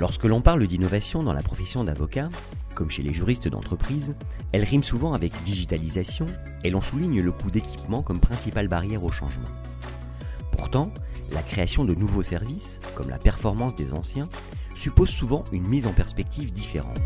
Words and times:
Lorsque 0.00 0.24
l'on 0.24 0.40
parle 0.40 0.66
d'innovation 0.66 1.18
dans 1.18 1.34
la 1.34 1.42
profession 1.42 1.84
d'avocat, 1.84 2.30
comme 2.74 2.88
chez 2.88 3.02
les 3.02 3.12
juristes 3.12 3.48
d'entreprise, 3.48 4.14
elle 4.52 4.64
rime 4.64 4.82
souvent 4.82 5.12
avec 5.12 5.30
digitalisation 5.42 6.24
et 6.64 6.70
l'on 6.70 6.80
souligne 6.80 7.20
le 7.20 7.30
coût 7.30 7.50
d'équipement 7.50 8.00
comme 8.00 8.18
principale 8.18 8.66
barrière 8.66 9.04
au 9.04 9.12
changement. 9.12 9.44
Pourtant, 10.52 10.90
la 11.32 11.42
création 11.42 11.84
de 11.84 11.94
nouveaux 11.94 12.22
services, 12.22 12.80
comme 12.94 13.10
la 13.10 13.18
performance 13.18 13.74
des 13.74 13.92
anciens, 13.92 14.24
suppose 14.74 15.10
souvent 15.10 15.44
une 15.52 15.68
mise 15.68 15.86
en 15.86 15.92
perspective 15.92 16.50
différente. 16.50 16.96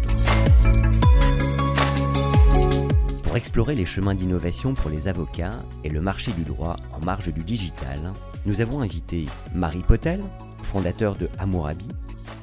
Pour 3.24 3.36
explorer 3.36 3.74
les 3.74 3.86
chemins 3.86 4.14
d'innovation 4.14 4.74
pour 4.74 4.88
les 4.88 5.08
avocats 5.08 5.64
et 5.82 5.88
le 5.88 6.00
marché 6.00 6.30
du 6.30 6.44
droit 6.44 6.76
en 6.92 7.04
marge 7.04 7.32
du 7.32 7.42
digital, 7.42 8.12
nous 8.46 8.60
avons 8.60 8.82
invité 8.82 9.26
Marie 9.52 9.82
Potel, 9.82 10.22
fondateur 10.62 11.16
de 11.16 11.28
Amourabi, 11.40 11.88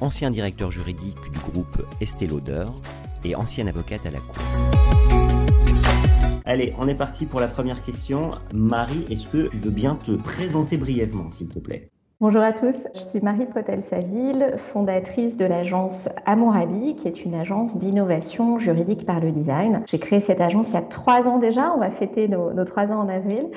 ancien 0.02 0.30
directeur 0.30 0.72
juridique 0.72 1.30
du 1.32 1.38
groupe 1.38 1.80
Estée 2.00 2.26
Lauder 2.26 2.64
et 3.24 3.36
ancienne 3.36 3.68
avocate 3.68 4.04
à 4.04 4.10
la 4.10 4.18
Cour. 4.18 4.34
Allez, 6.44 6.74
on 6.78 6.88
est 6.88 6.94
parti 6.94 7.24
pour 7.24 7.38
la 7.38 7.46
première 7.46 7.84
question. 7.84 8.32
Marie, 8.52 9.06
est-ce 9.10 9.28
que 9.28 9.48
tu 9.48 9.58
veux 9.58 9.70
bien 9.70 9.94
te 9.94 10.10
présenter 10.20 10.76
brièvement, 10.76 11.30
s'il 11.30 11.48
te 11.48 11.60
plaît? 11.60 11.88
Bonjour 12.20 12.42
à 12.42 12.52
tous, 12.52 12.86
je 12.94 13.00
suis 13.00 13.20
Marie 13.20 13.46
Potel-Saville, 13.46 14.54
fondatrice 14.56 15.36
de 15.36 15.44
l'agence 15.44 16.08
Amourabi, 16.24 16.94
qui 16.94 17.08
est 17.08 17.24
une 17.24 17.34
agence 17.34 17.76
d'innovation 17.76 18.60
juridique 18.60 19.04
par 19.06 19.18
le 19.18 19.32
design. 19.32 19.80
J'ai 19.88 19.98
créé 19.98 20.20
cette 20.20 20.40
agence 20.40 20.68
il 20.68 20.74
y 20.74 20.76
a 20.76 20.82
trois 20.82 21.26
ans 21.26 21.38
déjà, 21.38 21.72
on 21.74 21.80
va 21.80 21.90
fêter 21.90 22.28
nos, 22.28 22.52
nos 22.52 22.64
trois 22.64 22.92
ans 22.92 23.00
en 23.00 23.08
avril, 23.08 23.50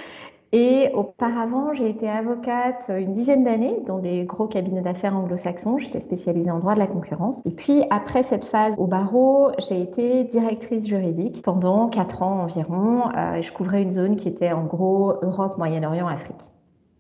et 0.58 0.90
auparavant, 0.94 1.74
j'ai 1.74 1.90
été 1.90 2.08
avocate 2.08 2.90
une 2.98 3.12
dizaine 3.12 3.44
d'années 3.44 3.82
dans 3.86 4.00
des 4.00 4.24
gros 4.24 4.48
cabinets 4.48 4.80
d'affaires 4.80 5.14
anglo-saxons. 5.14 5.80
J'étais 5.80 6.00
spécialisée 6.00 6.50
en 6.50 6.60
droit 6.60 6.76
de 6.76 6.80
la 6.80 6.88
concurrence. 6.88 7.46
Et 7.46 7.52
puis, 7.52 7.84
après 7.90 8.24
cette 8.24 8.46
phase 8.46 8.74
au 8.78 8.88
barreau, 8.88 9.52
j'ai 9.60 9.82
été 9.82 10.24
directrice 10.24 10.88
juridique 10.88 11.42
pendant 11.42 11.90
quatre 11.90 12.22
ans 12.22 12.40
environ. 12.44 13.10
Euh, 13.18 13.42
je 13.42 13.52
couvrais 13.52 13.82
une 13.82 13.92
zone 13.92 14.16
qui 14.16 14.30
était 14.30 14.54
en 14.54 14.64
gros 14.64 15.16
Europe, 15.24 15.58
Moyen-Orient, 15.58 16.08
Afrique. 16.08 16.50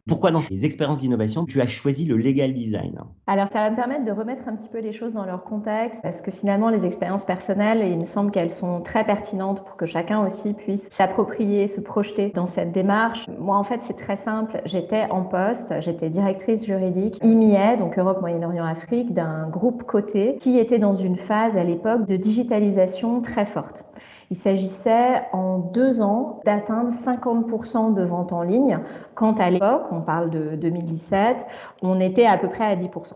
Pourquoi 0.07 0.29
dans 0.29 0.43
tes 0.43 0.65
expériences 0.65 0.99
d'innovation, 0.99 1.45
tu 1.47 1.61
as 1.61 1.65
choisi 1.65 2.05
le 2.05 2.17
legal 2.17 2.53
design? 2.53 2.99
Alors, 3.25 3.47
ça 3.47 3.57
va 3.57 3.71
me 3.71 3.75
permettre 3.75 4.03
de 4.03 4.11
remettre 4.11 4.47
un 4.47 4.53
petit 4.53 4.69
peu 4.69 4.77
les 4.77 4.91
choses 4.91 5.13
dans 5.13 5.25
leur 5.25 5.43
contexte, 5.43 6.03
parce 6.03 6.21
que 6.21 6.29
finalement, 6.29 6.69
les 6.69 6.85
expériences 6.85 7.25
personnelles, 7.25 7.81
il 7.91 7.97
me 7.97 8.05
semble 8.05 8.29
qu'elles 8.29 8.51
sont 8.51 8.81
très 8.81 9.03
pertinentes 9.03 9.65
pour 9.65 9.77
que 9.77 9.87
chacun 9.87 10.23
aussi 10.23 10.53
puisse 10.53 10.91
s'approprier, 10.91 11.67
se 11.67 11.81
projeter 11.81 12.31
dans 12.35 12.45
cette 12.45 12.71
démarche. 12.71 13.27
Moi, 13.39 13.57
en 13.57 13.63
fait, 13.63 13.79
c'est 13.81 13.97
très 13.97 14.15
simple. 14.15 14.61
J'étais 14.65 15.09
en 15.09 15.23
poste, 15.23 15.73
j'étais 15.79 16.11
directrice 16.11 16.67
juridique 16.67 17.17
IMIA, 17.23 17.75
donc 17.75 17.97
Europe, 17.97 18.21
Moyen-Orient, 18.21 18.63
Afrique, 18.63 19.11
d'un 19.11 19.49
groupe 19.49 19.85
coté 19.85 20.37
qui 20.39 20.59
était 20.59 20.77
dans 20.77 20.93
une 20.93 21.17
phase 21.17 21.57
à 21.57 21.63
l'époque 21.63 22.05
de 22.05 22.15
digitalisation 22.15 23.21
très 23.21 23.47
forte. 23.47 23.83
Il 24.29 24.35
s'agissait 24.35 25.23
en 25.33 25.59
deux 25.59 26.01
ans 26.01 26.41
d'atteindre 26.45 26.89
50% 26.89 27.93
de 27.93 28.03
ventes 28.03 28.33
en 28.33 28.41
ligne, 28.41 28.79
quand 29.13 29.39
à 29.39 29.49
l'époque, 29.49 29.85
on 29.91 30.01
parle 30.01 30.29
de 30.29 30.55
2017, 30.55 31.45
on 31.81 31.99
était 31.99 32.25
à 32.25 32.37
peu 32.37 32.49
près 32.49 32.65
à 32.65 32.75
10%. 32.75 33.13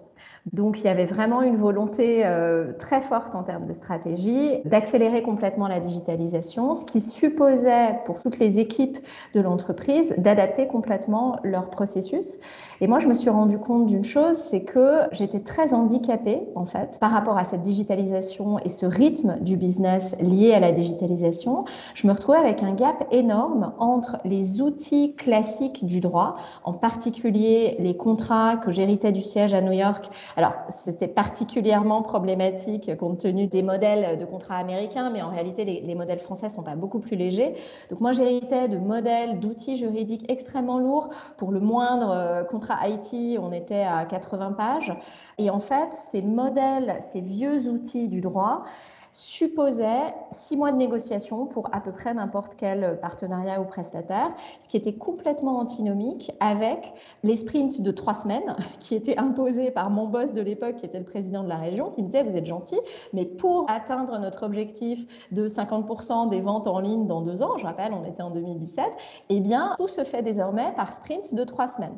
Donc 0.53 0.79
il 0.79 0.85
y 0.85 0.87
avait 0.87 1.05
vraiment 1.05 1.41
une 1.41 1.57
volonté 1.57 2.25
euh, 2.25 2.73
très 2.79 3.01
forte 3.01 3.35
en 3.35 3.43
termes 3.43 3.65
de 3.65 3.73
stratégie 3.73 4.61
d'accélérer 4.65 5.21
complètement 5.21 5.67
la 5.67 5.79
digitalisation, 5.79 6.73
ce 6.73 6.85
qui 6.85 7.01
supposait 7.01 7.99
pour 8.05 8.21
toutes 8.21 8.39
les 8.39 8.59
équipes 8.59 8.97
de 9.33 9.41
l'entreprise 9.41 10.15
d'adapter 10.17 10.67
complètement 10.67 11.39
leur 11.43 11.69
processus. 11.69 12.37
Et 12.81 12.87
moi, 12.87 12.99
je 12.99 13.07
me 13.07 13.13
suis 13.13 13.29
rendu 13.29 13.59
compte 13.59 13.87
d'une 13.87 14.05
chose, 14.05 14.37
c'est 14.37 14.63
que 14.63 15.01
j'étais 15.11 15.41
très 15.41 15.73
handicapée 15.73 16.41
en 16.55 16.65
fait 16.65 16.97
par 16.99 17.11
rapport 17.11 17.37
à 17.37 17.43
cette 17.43 17.61
digitalisation 17.61 18.59
et 18.59 18.69
ce 18.69 18.85
rythme 18.85 19.37
du 19.41 19.57
business 19.57 20.15
lié 20.21 20.53
à 20.53 20.59
la 20.59 20.71
digitalisation. 20.71 21.65
Je 21.93 22.07
me 22.07 22.13
retrouvais 22.13 22.37
avec 22.37 22.63
un 22.63 22.73
gap 22.73 23.05
énorme 23.11 23.73
entre 23.79 24.17
les 24.23 24.61
outils 24.61 25.15
classiques 25.15 25.85
du 25.85 25.99
droit, 25.99 26.37
en 26.63 26.73
particulier 26.73 27.75
les 27.79 27.97
contrats 27.97 28.57
que 28.57 28.71
j'héritais 28.71 29.11
du 29.11 29.21
siège 29.21 29.53
à 29.53 29.61
New 29.61 29.73
York 29.73 30.09
alors, 30.39 30.53
c'était 30.69 31.09
particulièrement 31.09 32.01
problématique 32.01 32.95
compte 32.95 33.19
tenu 33.19 33.47
des 33.47 33.61
modèles 33.61 34.17
de 34.17 34.23
contrats 34.23 34.55
américains, 34.55 35.09
mais 35.09 35.21
en 35.21 35.27
réalité, 35.27 35.65
les, 35.65 35.95
modèles 35.95 36.21
français 36.21 36.49
sont 36.49 36.63
pas 36.63 36.77
beaucoup 36.77 36.99
plus 36.99 37.17
légers. 37.17 37.55
Donc, 37.89 37.99
moi, 37.99 38.13
j'héritais 38.13 38.69
de 38.69 38.77
modèles, 38.77 39.41
d'outils 39.41 39.75
juridiques 39.75 40.23
extrêmement 40.31 40.79
lourds. 40.79 41.09
Pour 41.35 41.51
le 41.51 41.59
moindre 41.59 42.11
euh, 42.11 42.43
contrat 42.45 42.87
IT, 42.87 43.37
on 43.37 43.51
était 43.51 43.83
à 43.83 44.05
80 44.05 44.53
pages. 44.53 44.93
Et 45.37 45.49
en 45.49 45.59
fait, 45.59 45.93
ces 45.93 46.21
modèles, 46.21 46.95
ces 47.01 47.19
vieux 47.19 47.67
outils 47.67 48.07
du 48.07 48.21
droit, 48.21 48.63
supposait 49.11 50.13
six 50.31 50.55
mois 50.55 50.71
de 50.71 50.77
négociation 50.77 51.45
pour 51.45 51.73
à 51.73 51.81
peu 51.81 51.91
près 51.91 52.13
n'importe 52.13 52.55
quel 52.55 52.99
partenariat 53.01 53.61
ou 53.61 53.65
prestataire, 53.65 54.31
ce 54.59 54.67
qui 54.69 54.77
était 54.77 54.93
complètement 54.93 55.59
antinomique 55.59 56.31
avec 56.39 56.93
les 57.23 57.35
sprints 57.35 57.81
de 57.81 57.91
trois 57.91 58.13
semaines 58.13 58.55
qui 58.79 58.95
étaient 58.95 59.17
imposés 59.17 59.71
par 59.71 59.89
mon 59.89 60.07
boss 60.07 60.33
de 60.33 60.41
l'époque, 60.41 60.77
qui 60.77 60.85
était 60.85 60.99
le 60.99 61.05
président 61.05 61.43
de 61.43 61.49
la 61.49 61.57
région, 61.57 61.91
qui 61.91 62.01
me 62.01 62.07
disait, 62.07 62.23
vous 62.23 62.37
êtes 62.37 62.45
gentil, 62.45 62.79
mais 63.13 63.25
pour 63.25 63.69
atteindre 63.69 64.17
notre 64.19 64.43
objectif 64.43 65.05
de 65.31 65.47
50% 65.47 66.29
des 66.29 66.41
ventes 66.41 66.67
en 66.67 66.79
ligne 66.79 67.07
dans 67.07 67.21
deux 67.21 67.43
ans, 67.43 67.57
je 67.57 67.65
rappelle, 67.65 67.93
on 67.93 68.03
était 68.03 68.21
en 68.21 68.31
2017, 68.31 68.85
eh 69.29 69.39
bien, 69.39 69.75
tout 69.77 69.87
se 69.87 70.03
fait 70.03 70.21
désormais 70.21 70.73
par 70.75 70.93
sprint 70.93 71.33
de 71.33 71.43
trois 71.43 71.67
semaines. 71.67 71.97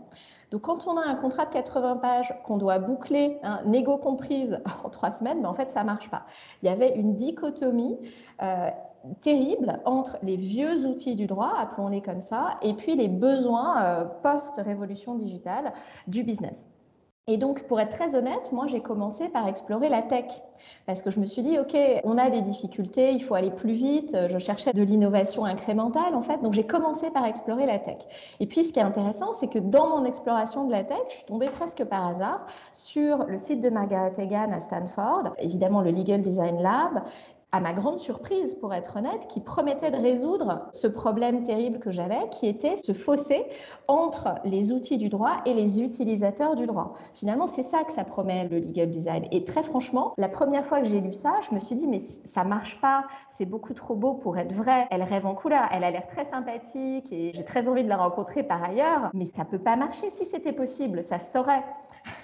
Donc, 0.52 0.62
quand 0.62 0.86
on 0.88 0.98
a 0.98 1.02
un 1.02 1.16
contrat 1.16 1.46
de 1.46 1.52
80 1.52 1.98
pages 1.98 2.36
qu'on 2.44 2.58
doit 2.58 2.78
boucler, 2.78 3.40
négo 3.66 3.98
comprise 3.98 4.60
en 4.84 4.90
trois 4.90 5.12
semaines, 5.12 5.42
mais 5.42 5.48
en 5.48 5.54
fait, 5.54 5.72
ça 5.72 5.84
marche 5.84 6.10
pas. 6.10 6.24
Il 6.62 6.68
y 6.68 6.70
avait 6.70 6.96
une 6.96 7.16
dichotomie. 7.16 7.98
Euh, 8.42 8.70
terrible 9.22 9.80
entre 9.86 10.18
les 10.22 10.36
vieux 10.36 10.86
outils 10.86 11.16
du 11.16 11.26
droit, 11.26 11.54
appelons-les 11.58 12.02
comme 12.02 12.22
ça, 12.22 12.58
et 12.62 12.74
puis 12.76 12.96
les 12.96 13.08
besoins 13.08 13.84
euh, 13.84 14.06
post-révolution 14.22 15.16
digitale 15.16 15.74
du 16.08 16.24
business. 16.24 16.71
Et 17.28 17.38
donc, 17.38 17.64
pour 17.68 17.80
être 17.80 17.96
très 17.96 18.16
honnête, 18.16 18.52
moi, 18.52 18.66
j'ai 18.68 18.82
commencé 18.82 19.30
par 19.30 19.48
explorer 19.48 19.90
la 19.90 20.02
tech. 20.02 20.26
Parce 20.88 21.04
que 21.04 21.12
je 21.12 21.20
me 21.20 21.28
suis 21.28 21.44
dit, 21.44 21.60
OK, 21.60 21.78
on 22.04 22.18
a 22.18 22.32
des 22.32 22.42
difficultés, 22.42 23.12
il 23.14 23.24
faut 23.24 23.36
aller 23.36 23.52
plus 23.52 23.74
vite. 23.74 24.18
Je 24.28 24.38
cherchais 24.40 24.74
de 24.74 24.82
l'innovation 24.82 25.46
incrémentale, 25.46 26.16
en 26.16 26.24
fait. 26.24 26.42
Donc, 26.42 26.54
j'ai 26.54 26.66
commencé 26.66 27.12
par 27.12 27.26
explorer 27.26 27.68
la 27.68 27.78
tech. 27.78 28.00
Et 28.40 28.48
puis, 28.48 28.64
ce 28.64 28.74
qui 28.74 28.80
est 28.80 28.84
intéressant, 28.84 29.34
c'est 29.34 29.48
que 29.48 29.60
dans 29.60 29.88
mon 29.88 30.04
exploration 30.06 30.66
de 30.66 30.72
la 30.72 30.84
tech, 30.84 30.98
je 31.10 31.16
suis 31.18 31.26
tombée 31.26 31.50
presque 31.50 31.84
par 31.84 32.08
hasard 32.08 32.48
sur 32.74 33.26
le 33.26 33.38
site 33.38 33.62
de 33.62 33.70
Margaret 33.70 34.14
Egan 34.18 34.52
à 34.52 34.60
Stanford, 34.60 35.36
évidemment 35.38 35.82
le 35.82 35.92
Legal 35.92 36.24
Design 36.24 36.60
Lab, 36.62 37.04
à 37.54 37.60
ma 37.60 37.74
grande 37.74 38.00
surprise, 38.00 38.54
pour 38.56 38.74
être 38.74 38.96
honnête, 38.98 39.28
qui 39.28 39.42
promettait 39.42 39.92
de 39.92 39.98
résoudre 39.98 40.70
ce 40.72 40.88
problème 40.88 41.44
terrible 41.44 41.80
que 41.80 41.92
j'avais, 41.92 42.30
qui 42.32 42.48
était 42.48 42.78
ce 42.78 42.94
fossé 42.94 43.46
entre 43.88 44.36
les 44.46 44.72
outils 44.72 44.98
du 44.98 45.10
droit 45.10 45.42
et 45.46 45.54
les 45.54 45.82
utilisateurs 45.82 46.56
du 46.56 46.66
droit. 46.66 46.94
Finalement, 47.14 47.48
c'est 47.48 47.64
ça 47.64 47.84
que 47.84 47.92
ça 47.92 48.06
promet 48.06 48.48
le 48.48 48.60
legal 48.60 48.90
design. 48.90 49.26
Et 49.32 49.44
très 49.44 49.64
franchement, 49.64 50.14
la 50.18 50.30
première 50.30 50.66
fois 50.66 50.80
que 50.80 50.88
j'ai 50.88 51.02
lu 51.02 51.12
ça, 51.12 51.40
je 51.50 51.54
me 51.54 51.60
suis 51.60 51.76
dit, 51.76 51.88
mais 51.88 52.00
ça 52.00 52.46
marche 52.46 52.80
pas, 52.80 53.04
c'est 53.30 53.46
beaucoup 53.46 53.74
trop 53.74 53.96
beau 53.96 54.14
pour 54.14 54.38
être 54.38 54.54
vrai. 54.54 54.88
Elle 54.90 55.04
rêve 55.04 55.26
en 55.26 55.36
couleur, 55.36 55.64
elle 55.72 55.84
a 55.84 55.92
l'air 55.92 56.08
très 56.08 56.26
sympathique 56.26 57.12
et 57.12 57.32
j'ai 57.34 57.44
très 57.44 57.68
envie 57.68 57.84
de 57.84 57.90
la 57.90 57.98
rencontrer 57.98 58.44
par 58.44 58.64
ailleurs, 58.64 59.10
mais 59.14 59.26
ça 59.26 59.44
peut 59.44 59.60
pas 59.60 59.76
marcher. 59.76 60.10
Si 60.10 60.24
c'était 60.24 60.54
possible, 60.54 61.04
ça 61.04 61.20
saurait. 61.20 61.64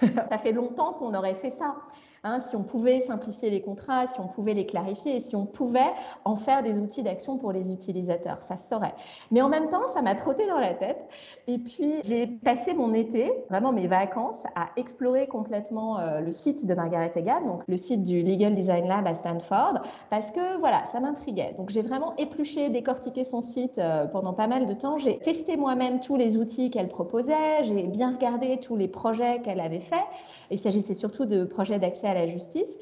ça 0.00 0.38
fait 0.38 0.52
longtemps 0.52 0.94
qu'on 0.94 1.14
aurait 1.14 1.34
fait 1.34 1.50
ça. 1.50 1.76
Hein, 2.24 2.40
si 2.40 2.56
on 2.56 2.64
pouvait 2.64 2.98
simplifier 2.98 3.48
les 3.48 3.60
contrats, 3.60 4.08
si 4.08 4.18
on 4.18 4.26
pouvait 4.26 4.54
les 4.54 4.66
clarifier 4.66 5.16
et 5.16 5.20
si 5.20 5.36
on 5.36 5.46
pouvait 5.46 5.92
en 6.24 6.34
faire 6.34 6.64
des 6.64 6.80
outils 6.80 7.04
d'action 7.04 7.38
pour 7.38 7.52
les 7.52 7.72
utilisateurs, 7.72 8.42
ça 8.42 8.58
saurait. 8.58 8.94
Mais 9.30 9.40
en 9.40 9.48
même 9.48 9.68
temps, 9.68 9.86
ça 9.88 10.02
m'a 10.02 10.16
trotté 10.16 10.46
dans 10.48 10.58
la 10.58 10.74
tête. 10.74 11.08
Et 11.46 11.58
puis, 11.58 12.00
j'ai 12.02 12.26
passé 12.26 12.74
mon 12.74 12.92
été, 12.92 13.32
vraiment 13.50 13.70
mes 13.72 13.86
vacances, 13.86 14.44
à 14.56 14.70
explorer 14.76 15.28
complètement 15.28 16.00
euh, 16.00 16.20
le 16.20 16.32
site 16.32 16.66
de 16.66 16.74
Margaret 16.74 17.12
Egan, 17.14 17.42
donc 17.46 17.62
le 17.68 17.76
site 17.76 18.02
du 18.02 18.22
Legal 18.22 18.54
Design 18.54 18.88
Lab 18.88 19.06
à 19.06 19.14
Stanford, 19.14 19.82
parce 20.10 20.32
que 20.32 20.58
voilà, 20.58 20.86
ça 20.86 20.98
m'intriguait. 20.98 21.54
Donc, 21.56 21.70
j'ai 21.70 21.82
vraiment 21.82 22.14
épluché, 22.16 22.68
décortiqué 22.68 23.22
son 23.22 23.40
site 23.40 23.78
euh, 23.78 24.06
pendant 24.06 24.32
pas 24.32 24.48
mal 24.48 24.66
de 24.66 24.74
temps. 24.74 24.98
J'ai 24.98 25.18
testé 25.18 25.56
moi-même 25.56 26.00
tous 26.00 26.16
les 26.16 26.36
outils 26.36 26.70
qu'elle 26.70 26.88
proposait, 26.88 27.62
j'ai 27.62 27.84
bien 27.84 28.14
regardé 28.14 28.58
tous 28.58 28.74
les 28.74 28.88
projets 28.88 29.40
qu'elle 29.40 29.60
avait 29.60 29.78
faits. 29.78 30.04
Il 30.50 30.58
s'agissait 30.58 30.94
surtout 30.94 31.24
de 31.24 31.44
projets 31.44 31.78
d'accès 31.78 32.07
à 32.08 32.14
la 32.14 32.26
justice. 32.26 32.76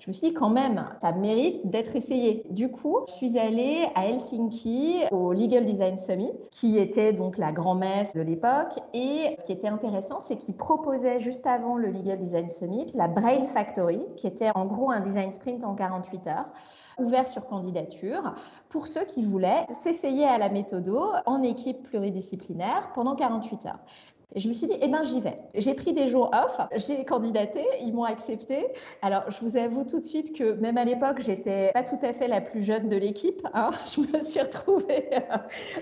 je 0.00 0.08
me 0.08 0.12
suis 0.12 0.28
dit 0.28 0.34
quand 0.34 0.50
même, 0.50 0.84
ça 1.00 1.12
mérite 1.12 1.64
d'être 1.70 1.94
essayé. 1.94 2.44
Du 2.50 2.70
coup, 2.70 2.98
je 3.08 3.12
suis 3.12 3.38
allée 3.38 3.86
à 3.94 4.06
Helsinki 4.06 5.00
au 5.12 5.32
Legal 5.32 5.64
Design 5.64 5.98
Summit, 5.98 6.32
qui 6.50 6.78
était 6.78 7.12
donc 7.12 7.38
la 7.38 7.52
grand-messe 7.52 8.14
de 8.14 8.20
l'époque. 8.20 8.78
Et 8.94 9.34
ce 9.38 9.44
qui 9.44 9.52
était 9.52 9.68
intéressant, 9.68 10.20
c'est 10.20 10.36
qu'ils 10.36 10.56
proposaient 10.56 11.20
juste 11.20 11.46
avant 11.46 11.76
le 11.76 11.88
Legal 11.88 12.18
Design 12.18 12.50
Summit 12.50 12.86
la 12.94 13.08
Brain 13.08 13.46
Factory, 13.46 14.00
qui 14.16 14.26
était 14.26 14.50
en 14.54 14.66
gros 14.66 14.90
un 14.90 15.00
design 15.00 15.32
sprint 15.32 15.64
en 15.64 15.74
48 15.74 16.26
heures 16.26 16.48
ouvert 16.98 17.28
sur 17.28 17.46
candidature 17.46 18.34
pour 18.68 18.86
ceux 18.86 19.04
qui 19.04 19.22
voulaient 19.22 19.66
s'essayer 19.82 20.24
à 20.24 20.38
la 20.38 20.48
méthodo 20.48 21.12
en 21.26 21.42
équipe 21.42 21.82
pluridisciplinaire 21.82 22.90
pendant 22.94 23.14
48 23.14 23.66
heures. 23.66 23.78
Et 24.34 24.40
je 24.40 24.48
me 24.48 24.54
suis 24.54 24.66
dit, 24.66 24.76
eh 24.80 24.88
ben, 24.88 25.02
j'y 25.04 25.20
vais. 25.20 25.36
J'ai 25.54 25.74
pris 25.74 25.92
des 25.92 26.08
jours 26.08 26.30
off, 26.32 26.58
j'ai 26.76 27.04
candidaté, 27.04 27.64
ils 27.80 27.92
m'ont 27.92 28.04
accepté. 28.04 28.66
Alors, 29.02 29.22
je 29.28 29.40
vous 29.40 29.56
avoue 29.56 29.84
tout 29.84 29.98
de 29.98 30.04
suite 30.04 30.36
que 30.36 30.54
même 30.54 30.78
à 30.78 30.84
l'époque, 30.84 31.20
j'étais 31.20 31.70
pas 31.72 31.82
tout 31.82 31.98
à 32.02 32.12
fait 32.12 32.28
la 32.28 32.40
plus 32.40 32.62
jeune 32.62 32.88
de 32.88 32.96
l'équipe. 32.96 33.46
Hein. 33.54 33.70
Je 33.86 34.00
me 34.00 34.22
suis 34.22 34.40
retrouvée 34.40 35.08
euh, 35.12 35.36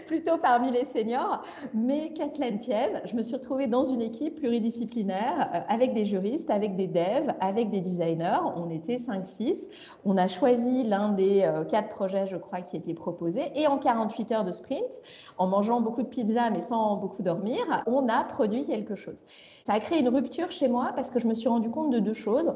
plutôt 0.07 0.39
parmi 0.39 0.71
les 0.71 0.85
seniors. 0.85 1.43
Mais 1.75 2.13
qu'à 2.13 2.29
cela 2.29 2.51
ne 2.51 2.59
tienne, 2.59 3.03
je 3.05 3.15
me 3.15 3.23
suis 3.23 3.37
retrouvée 3.37 3.67
dans 3.67 3.85
une 3.85 4.01
équipe 4.01 4.37
pluridisciplinaire 4.37 5.51
euh, 5.55 5.61
avec 5.69 5.95
des 5.95 6.05
juristes, 6.05 6.51
avec 6.51 6.77
des 6.77 6.87
devs, 6.87 7.33
avec 7.41 7.71
des 7.71 7.81
designers. 7.81 8.41
On 8.57 8.71
était 8.71 8.97
5-6. 8.97 9.69
On 10.05 10.17
a 10.17 10.29
choisi 10.29 10.85
l'un 10.85 11.13
des 11.13 11.43
euh, 11.43 11.65
quatre 11.65 11.89
projets, 11.89 12.27
je 12.27 12.37
crois, 12.37 12.61
qui 12.61 12.77
étaient 12.77 12.95
proposés. 12.95 13.53
Et 13.55 13.67
en 13.67 13.79
48 13.79 14.33
heures 14.33 14.45
de 14.45 14.53
sprint, 14.53 15.03
en 15.39 15.47
mangeant 15.47 15.81
beaucoup 15.81 16.03
de 16.03 16.09
pizza, 16.09 16.51
mais 16.51 16.63
sans 16.63 16.97
beaucoup 16.97 17.23
dormir, 17.23 17.61
on 17.87 18.09
a 18.09 18.25
produit 18.41 18.65
quelque 18.65 18.95
chose. 18.95 19.19
Ça 19.67 19.75
a 19.75 19.81
créé 19.81 20.01
une 20.01 20.09
rupture 20.09 20.51
chez 20.51 20.67
moi 20.67 20.93
parce 20.97 21.11
que 21.11 21.19
je 21.19 21.27
me 21.27 21.35
suis 21.35 21.51
rendu 21.51 21.71
compte 21.71 21.91
de 21.91 21.99
deux 21.99 22.15
choses. 22.15 22.55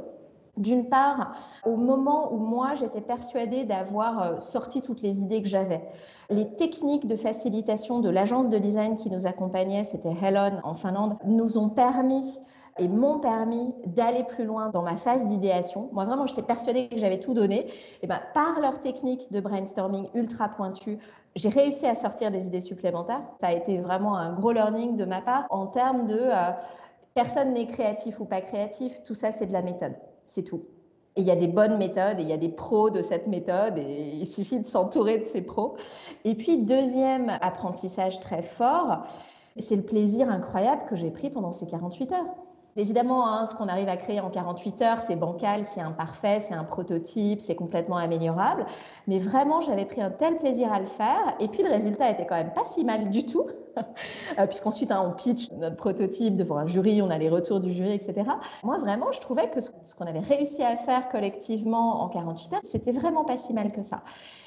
D'une 0.57 0.89
part, 0.89 1.37
au 1.67 1.77
moment 1.77 2.33
où 2.33 2.39
moi 2.39 2.75
j'étais 2.75 3.03
persuadée 3.03 3.65
d'avoir 3.65 4.23
euh, 4.23 4.41
sorti 4.41 4.81
toutes 4.81 5.03
les 5.03 5.21
idées 5.21 5.43
que 5.43 5.49
j'avais, 5.49 5.83
les 6.31 6.49
techniques 6.57 7.07
de 7.07 7.17
facilitation 7.17 7.99
de 7.99 8.09
l'agence 8.09 8.49
de 8.49 8.57
design 8.57 8.97
qui 8.97 9.11
nous 9.11 9.27
accompagnait, 9.27 9.85
c'était 9.85 10.15
Helen 10.23 10.63
en 10.65 10.75
Finlande, 10.75 11.19
nous 11.27 11.59
ont 11.59 11.69
permis 11.69 12.39
et 12.79 12.89
m'ont 12.89 13.19
permis 13.21 13.75
d'aller 13.85 14.25
plus 14.25 14.47
loin 14.47 14.71
dans 14.71 14.83
ma 14.83 14.97
phase 14.97 15.27
d'idéation. 15.27 15.91
Moi, 15.93 16.07
vraiment, 16.07 16.27
j'étais 16.27 16.43
persuadée 16.43 16.89
que 16.89 16.99
j'avais 16.99 17.21
tout 17.21 17.35
donné. 17.35 17.67
Et 18.03 18.07
ben, 18.07 18.21
par 18.33 18.59
leur 18.59 18.81
technique 18.81 19.31
de 19.31 19.41
brainstorming 19.41 20.09
ultra 20.15 20.49
pointue, 20.49 20.99
j'ai 21.37 21.49
réussi 21.49 21.87
à 21.87 21.95
sortir 21.95 22.31
des 22.31 22.47
idées 22.47 22.61
supplémentaires. 22.61 23.23
Ça 23.41 23.49
a 23.49 23.53
été 23.53 23.79
vraiment 23.79 24.17
un 24.17 24.33
gros 24.33 24.53
learning 24.53 24.97
de 24.97 25.05
ma 25.05 25.21
part 25.21 25.47
en 25.51 25.67
termes 25.67 26.07
de 26.07 26.19
euh, 26.19 26.53
personne 27.15 27.53
n'est 27.55 27.67
créatif 27.67 28.21
ou 28.21 28.25
pas 28.25 28.41
créatif. 28.41 29.03
Tout 29.05 29.15
ça, 29.15 29.33
c'est 29.33 29.47
de 29.47 29.53
la 29.53 29.63
méthode. 29.63 29.95
C'est 30.25 30.45
tout. 30.45 30.65
Et 31.17 31.21
il 31.21 31.27
y 31.27 31.31
a 31.31 31.37
des 31.37 31.49
bonnes 31.49 31.77
méthodes 31.77 32.19
et 32.19 32.23
il 32.23 32.29
y 32.29 32.33
a 32.33 32.37
des 32.37 32.49
pros 32.49 32.91
de 32.91 33.03
cette 33.03 33.27
méthode 33.27 33.79
et 33.79 34.17
il 34.17 34.27
suffit 34.27 34.61
de 34.61 34.67
s'entourer 34.67 35.19
de 35.19 35.25
ces 35.25 35.43
pros. 35.43 35.77
Et 36.25 36.35
puis, 36.35 36.63
deuxième 36.63 37.31
apprentissage 37.41 38.21
très 38.21 38.43
fort, 38.43 39.05
c'est 39.59 39.77
le 39.77 39.83
plaisir 39.83 40.29
incroyable 40.29 40.83
que 40.89 40.97
j'ai 40.97 41.11
pris 41.11 41.31
pendant 41.31 41.53
ces 41.53 41.67
48 41.67 42.13
heures. 42.13 42.27
Évidemment, 42.77 43.27
hein, 43.29 43.47
ce 43.47 43.55
qu'on 43.55 43.69
arrive 43.69 43.89
à 43.89 43.97
créer 43.97 44.21
en 44.21 44.31
48 44.31 44.83
heures, 44.83 45.01
c'est 45.01 45.15
bancal, 45.17 45.65
c'est 45.65 45.81
imparfait, 45.81 46.41
c'est 46.41 46.55
un 46.55 46.65
prototype, 46.65 47.41
c'est 47.41 47.55
complètement 47.55 47.97
améliorable. 47.97 48.67
Mais 49.07 49.19
vraiment, 49.21 49.61
j'avais 49.61 49.87
pris 49.87 50.01
un 50.01 50.11
tel 50.11 50.39
plaisir 50.39 50.73
à 50.73 50.81
le 50.81 50.87
faire. 50.87 51.37
Et 51.41 51.49
puis, 51.49 51.63
le 51.63 51.71
résultat 51.71 52.11
était 52.11 52.27
quand 52.27 52.35
même 52.37 52.53
pas 52.53 52.65
si 52.65 52.85
mal 52.85 53.11
du 53.11 53.27
tout. 53.27 53.49
Euh, 54.39 54.47
puisqu'ensuite 54.47 54.91
hein, 54.91 55.05
on 55.07 55.13
pitch 55.13 55.51
notre 55.53 55.77
prototype 55.77 56.37
devant 56.37 56.57
un 56.57 56.67
jury, 56.67 57.01
on 57.03 57.11
a 57.11 57.19
les 57.19 57.29
retours 57.29 57.61
du 57.61 57.73
jury, 57.73 57.93
etc. 57.93 58.25
Moi 58.65 58.79
vraiment, 58.79 59.13
je 59.13 59.21
trouvais 59.21 59.49
que 59.49 59.61
ce 59.61 59.95
qu'on 59.97 60.07
avait 60.07 60.21
réussi 60.21 60.63
à 60.63 60.77
faire 60.77 61.09
collectivement 61.09 62.03
en 62.03 62.09
48 62.09 62.53
heures, 62.55 62.61
c'était 62.65 62.91
vraiment 62.91 63.25
pas 63.25 63.37
si 63.37 63.53
mal 63.53 63.71
que 63.71 63.83
ça. 63.83 64.03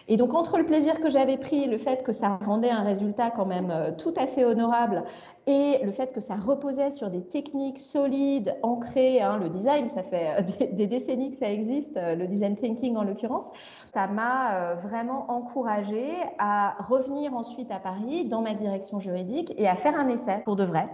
Et 0.10 0.16
donc, 0.16 0.34
entre 0.34 0.58
le 0.58 0.66
plaisir 0.66 1.02
que 1.02 1.10
j'avais 1.10 1.38
pris, 1.38 1.66
le 1.66 1.78
fait 1.78 2.04
que 2.04 2.14
ça 2.14 2.40
rendait 2.46 2.70
un 2.70 2.84
résultat 2.84 3.30
quand 3.30 3.46
même 3.46 3.72
euh, 3.72 3.92
tout 3.92 4.14
à 4.16 4.26
fait 4.26 4.46
honorable, 4.46 5.04
et 5.48 5.80
le 5.84 5.92
fait 5.92 6.14
que 6.14 6.22
ça 6.22 6.36
reposait 6.36 6.92
sur 6.92 7.10
des 7.10 7.22
techniques 7.22 7.80
solides, 7.80 8.56
ancrées, 8.64 9.22
hein, 9.22 9.38
le 9.38 9.50
design, 9.50 9.90
ça 9.90 10.04
fait 10.04 10.40
euh, 10.40 10.66
des, 10.72 10.88
décennies 10.88 11.32
que 11.32 11.38
ça 11.38 11.52
existe, 11.52 11.96
le 11.98 12.26
design 12.26 12.56
thinking 12.56 12.96
en 12.96 13.04
l'occurrence, 13.04 13.52
ça 13.94 14.08
m'a 14.08 14.76
vraiment 14.76 15.30
encouragée 15.30 16.14
à 16.40 16.76
revenir 16.88 17.34
ensuite 17.34 17.72
à 17.72 17.80
Paris 17.80 18.26
dans 18.26 18.42
ma 18.42 18.54
direction 18.54 19.00
juridique 19.00 19.17
et 19.18 19.68
à 19.68 19.76
faire 19.76 19.96
un 19.96 20.08
essai 20.08 20.42
pour 20.46 20.56
de 20.56 20.64
vrai. 20.64 20.88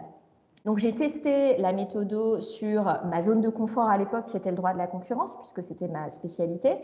Donc 0.66 0.78
j'ai 0.78 0.96
testé 0.96 1.58
la 1.58 1.74
méthode 1.74 2.42
sur 2.42 2.86
ma 3.04 3.22
zone 3.22 3.42
de 3.42 3.50
confort 3.50 3.90
à 3.90 3.98
l'époque 3.98 4.28
qui 4.28 4.38
était 4.38 4.50
le 4.50 4.56
droit 4.56 4.72
de 4.72 4.78
la 4.78 4.88
concurrence 4.88 5.38
puisque 5.38 5.62
c'était 5.62 5.90
ma 5.90 6.10
spécialité. 6.10 6.78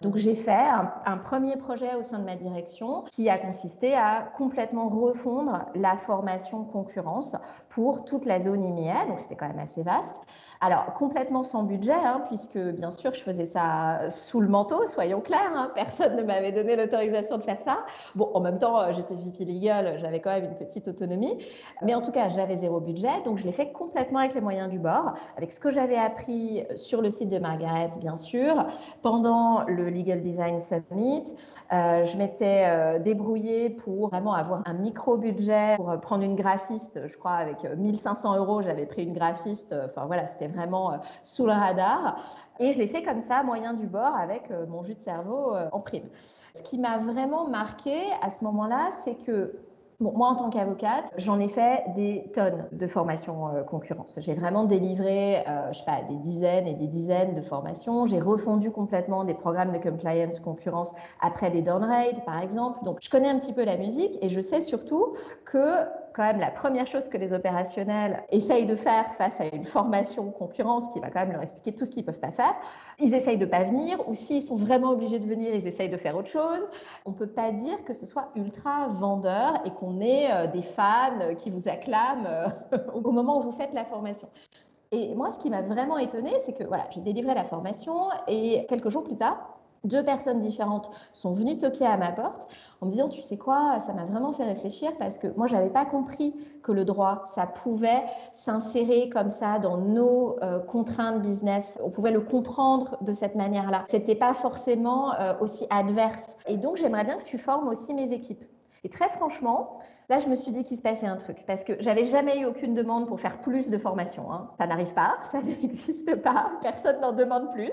Donc 0.00 0.16
j'ai 0.16 0.34
fait 0.34 0.64
un, 1.04 1.18
premier 1.18 1.56
projet 1.56 1.94
au 1.96 2.02
sein 2.02 2.18
de 2.18 2.24
ma 2.24 2.36
direction 2.36 3.04
qui 3.12 3.28
a 3.28 3.36
consisté 3.36 3.94
à 3.94 4.32
complètement 4.38 4.88
refondre 4.88 5.66
la 5.74 5.98
formation 5.98 6.64
concurrence 6.64 7.36
pour 7.68 8.06
toute 8.06 8.24
la 8.24 8.40
zone 8.40 8.64
IMIA. 8.64 9.06
Donc 9.06 9.20
c'était 9.20 9.36
quand 9.36 9.48
même 9.48 9.58
assez 9.58 9.82
vaste. 9.82 10.16
Alors, 10.60 10.92
complètement 10.94 11.44
sans 11.44 11.64
budget, 11.64 11.92
hein, 11.92 12.22
puisque 12.28 12.58
bien 12.58 12.90
sûr, 12.90 13.12
je 13.12 13.20
faisais 13.20 13.44
ça 13.44 14.10
sous 14.10 14.40
le 14.40 14.48
manteau, 14.48 14.86
soyons 14.86 15.20
clairs. 15.20 15.52
Hein, 15.54 15.70
personne 15.74 16.16
ne 16.16 16.22
m'avait 16.22 16.52
donné 16.52 16.76
l'autorisation 16.76 17.36
de 17.36 17.42
faire 17.42 17.60
ça. 17.60 17.78
Bon, 18.14 18.30
en 18.32 18.40
même 18.40 18.58
temps, 18.58 18.90
j'étais 18.90 19.14
VP 19.14 19.44
Legal, 19.44 19.98
j'avais 20.00 20.20
quand 20.20 20.30
même 20.30 20.44
une 20.44 20.56
petite 20.56 20.88
autonomie. 20.88 21.44
Mais 21.82 21.94
en 21.94 22.00
tout 22.00 22.10
cas, 22.10 22.28
j'avais 22.28 22.56
zéro 22.56 22.80
budget, 22.80 23.22
donc 23.24 23.38
je 23.38 23.44
l'ai 23.44 23.52
fait 23.52 23.70
complètement 23.70 24.20
avec 24.20 24.34
les 24.34 24.40
moyens 24.40 24.70
du 24.70 24.78
bord, 24.78 25.14
avec 25.36 25.52
ce 25.52 25.60
que 25.60 25.70
j'avais 25.70 25.96
appris 25.96 26.64
sur 26.76 27.02
le 27.02 27.10
site 27.10 27.28
de 27.28 27.38
Margaret, 27.38 27.90
bien 28.00 28.16
sûr, 28.16 28.66
pendant 29.02 29.64
le 29.64 29.90
Legal 29.90 30.22
Design 30.22 30.58
Summit. 30.58 31.34
Euh, 31.72 32.04
je 32.04 32.16
m'étais 32.16 32.64
euh, 32.66 32.98
débrouillée 32.98 33.70
pour 33.70 34.08
vraiment 34.08 34.32
avoir 34.32 34.62
un 34.64 34.74
micro-budget, 34.74 35.76
pour 35.76 36.00
prendre 36.00 36.24
une 36.24 36.36
graphiste, 36.36 37.06
je 37.06 37.16
crois, 37.18 37.32
avec 37.32 37.64
1500 37.64 38.36
euros, 38.36 38.62
j'avais 38.62 38.86
pris 38.86 39.04
une 39.04 39.12
graphiste. 39.12 39.74
Enfin 39.86 40.06
voilà, 40.06 40.26
c'était 40.26 40.45
vraiment 40.48 40.92
euh, 40.92 40.96
sous 41.22 41.46
le 41.46 41.52
radar. 41.52 42.16
Et 42.58 42.72
je 42.72 42.78
l'ai 42.78 42.86
fait 42.86 43.02
comme 43.02 43.20
ça, 43.20 43.42
moyen 43.42 43.74
du 43.74 43.86
bord, 43.86 44.14
avec 44.14 44.50
euh, 44.50 44.66
mon 44.66 44.82
jus 44.82 44.94
de 44.94 45.00
cerveau 45.00 45.54
euh, 45.54 45.68
en 45.72 45.80
prime. 45.80 46.08
Ce 46.54 46.62
qui 46.62 46.78
m'a 46.78 46.98
vraiment 46.98 47.48
marqué 47.48 47.94
à 48.22 48.30
ce 48.30 48.44
moment-là, 48.44 48.88
c'est 48.92 49.14
que 49.14 49.58
moi, 49.98 50.28
en 50.28 50.36
tant 50.36 50.50
qu'avocate, 50.50 51.10
j'en 51.16 51.40
ai 51.40 51.48
fait 51.48 51.82
des 51.94 52.30
tonnes 52.34 52.66
de 52.70 52.86
formations 52.86 53.64
concurrence. 53.66 54.18
J'ai 54.20 54.34
vraiment 54.34 54.64
délivré, 54.64 55.42
je 55.72 55.78
sais 55.78 55.86
pas, 55.86 56.02
des 56.02 56.16
dizaines 56.16 56.66
et 56.66 56.74
des 56.74 56.86
dizaines 56.86 57.32
de 57.32 57.40
formations. 57.40 58.04
J'ai 58.04 58.20
refondu 58.20 58.70
complètement 58.70 59.24
des 59.24 59.32
programmes 59.32 59.72
de 59.72 59.78
compliance 59.78 60.38
concurrence 60.38 60.94
après 61.22 61.50
des 61.50 61.62
down 61.62 61.88
par 62.26 62.42
exemple. 62.42 62.84
Donc, 62.84 62.98
je 63.00 63.08
connais 63.08 63.30
un 63.30 63.38
petit 63.38 63.54
peu 63.54 63.64
la 63.64 63.78
musique 63.78 64.18
et 64.20 64.28
je 64.28 64.42
sais 64.42 64.60
surtout 64.60 65.14
que 65.46 65.86
quand 66.16 66.22
même 66.22 66.40
la 66.40 66.50
première 66.50 66.86
chose 66.86 67.10
que 67.10 67.18
les 67.18 67.34
opérationnels 67.34 68.24
essayent 68.30 68.64
de 68.64 68.74
faire 68.74 69.12
face 69.14 69.38
à 69.38 69.44
une 69.54 69.66
formation 69.66 70.30
concurrence 70.30 70.88
qui 70.88 70.98
va 70.98 71.10
quand 71.10 71.20
même 71.20 71.32
leur 71.32 71.42
expliquer 71.42 71.76
tout 71.76 71.84
ce 71.84 71.90
qu'ils 71.90 72.04
ne 72.04 72.06
peuvent 72.06 72.20
pas 72.20 72.32
faire. 72.32 72.54
Ils 72.98 73.14
essayent 73.14 73.36
de 73.36 73.44
pas 73.44 73.64
venir 73.64 74.08
ou 74.08 74.14
s'ils 74.14 74.40
sont 74.40 74.56
vraiment 74.56 74.92
obligés 74.92 75.18
de 75.18 75.26
venir, 75.26 75.54
ils 75.54 75.66
essayent 75.66 75.90
de 75.90 75.96
faire 75.98 76.16
autre 76.16 76.30
chose. 76.30 76.66
On 77.04 77.10
ne 77.10 77.16
peut 77.16 77.26
pas 77.26 77.52
dire 77.52 77.84
que 77.84 77.92
ce 77.92 78.06
soit 78.06 78.30
ultra 78.34 78.88
vendeur 78.88 79.60
et 79.66 79.70
qu'on 79.72 80.00
ait 80.00 80.32
euh, 80.32 80.46
des 80.46 80.62
fans 80.62 81.34
qui 81.36 81.50
vous 81.50 81.68
acclament 81.68 82.26
euh, 82.26 82.78
au 82.94 83.12
moment 83.12 83.40
où 83.40 83.42
vous 83.42 83.52
faites 83.52 83.74
la 83.74 83.84
formation. 83.84 84.28
Et 84.92 85.14
moi, 85.14 85.30
ce 85.32 85.38
qui 85.38 85.50
m'a 85.50 85.60
vraiment 85.60 85.98
étonnée, 85.98 86.34
c'est 86.46 86.54
que 86.54 86.64
voilà, 86.64 86.86
j'ai 86.94 87.00
délivré 87.00 87.34
la 87.34 87.44
formation 87.44 88.08
et 88.26 88.64
quelques 88.70 88.88
jours 88.88 89.04
plus 89.04 89.16
tard, 89.16 89.55
deux 89.84 90.02
personnes 90.04 90.40
différentes 90.40 90.90
sont 91.12 91.32
venues 91.32 91.58
toquer 91.58 91.86
à 91.86 91.96
ma 91.96 92.12
porte 92.12 92.48
en 92.80 92.86
me 92.86 92.90
disant 92.90 93.08
tu 93.08 93.20
sais 93.22 93.36
quoi 93.36 93.80
ça 93.80 93.92
m'a 93.92 94.04
vraiment 94.04 94.32
fait 94.32 94.44
réfléchir 94.44 94.92
parce 94.98 95.18
que 95.18 95.28
moi 95.36 95.46
j'avais 95.46 95.70
pas 95.70 95.84
compris 95.84 96.34
que 96.62 96.72
le 96.72 96.84
droit 96.84 97.22
ça 97.26 97.46
pouvait 97.46 98.02
s'insérer 98.32 99.08
comme 99.08 99.30
ça 99.30 99.58
dans 99.58 99.78
nos 99.78 100.36
euh, 100.42 100.58
contraintes 100.60 101.22
business. 101.22 101.78
On 101.82 101.90
pouvait 101.90 102.10
le 102.10 102.20
comprendre 102.20 102.98
de 103.02 103.12
cette 103.12 103.34
manière 103.34 103.70
là 103.70 103.84
c'était 103.88 104.14
pas 104.14 104.34
forcément 104.34 105.14
euh, 105.14 105.34
aussi 105.40 105.66
adverse. 105.70 106.36
Et 106.46 106.56
donc 106.56 106.76
j'aimerais 106.76 107.04
bien 107.04 107.18
que 107.18 107.24
tu 107.24 107.38
formes 107.38 107.68
aussi 107.68 107.94
mes 107.94 108.12
équipes. 108.12 108.44
Et 108.84 108.88
très 108.88 109.08
franchement 109.08 109.78
Là, 110.08 110.20
je 110.20 110.28
me 110.28 110.36
suis 110.36 110.52
dit 110.52 110.62
qu'il 110.62 110.76
se 110.76 110.82
passait 110.82 111.06
un 111.06 111.16
truc 111.16 111.38
parce 111.48 111.64
que 111.64 111.72
j'avais 111.80 112.04
jamais 112.04 112.38
eu 112.38 112.44
aucune 112.44 112.74
demande 112.74 113.08
pour 113.08 113.18
faire 113.18 113.40
plus 113.40 113.70
de 113.70 113.76
formation. 113.76 114.30
Hein. 114.32 114.50
Ça 114.56 114.68
n'arrive 114.68 114.94
pas, 114.94 115.16
ça 115.24 115.42
n'existe 115.42 116.14
pas. 116.22 116.52
Personne 116.62 117.00
n'en 117.00 117.10
demande 117.10 117.50
plus. 117.50 117.72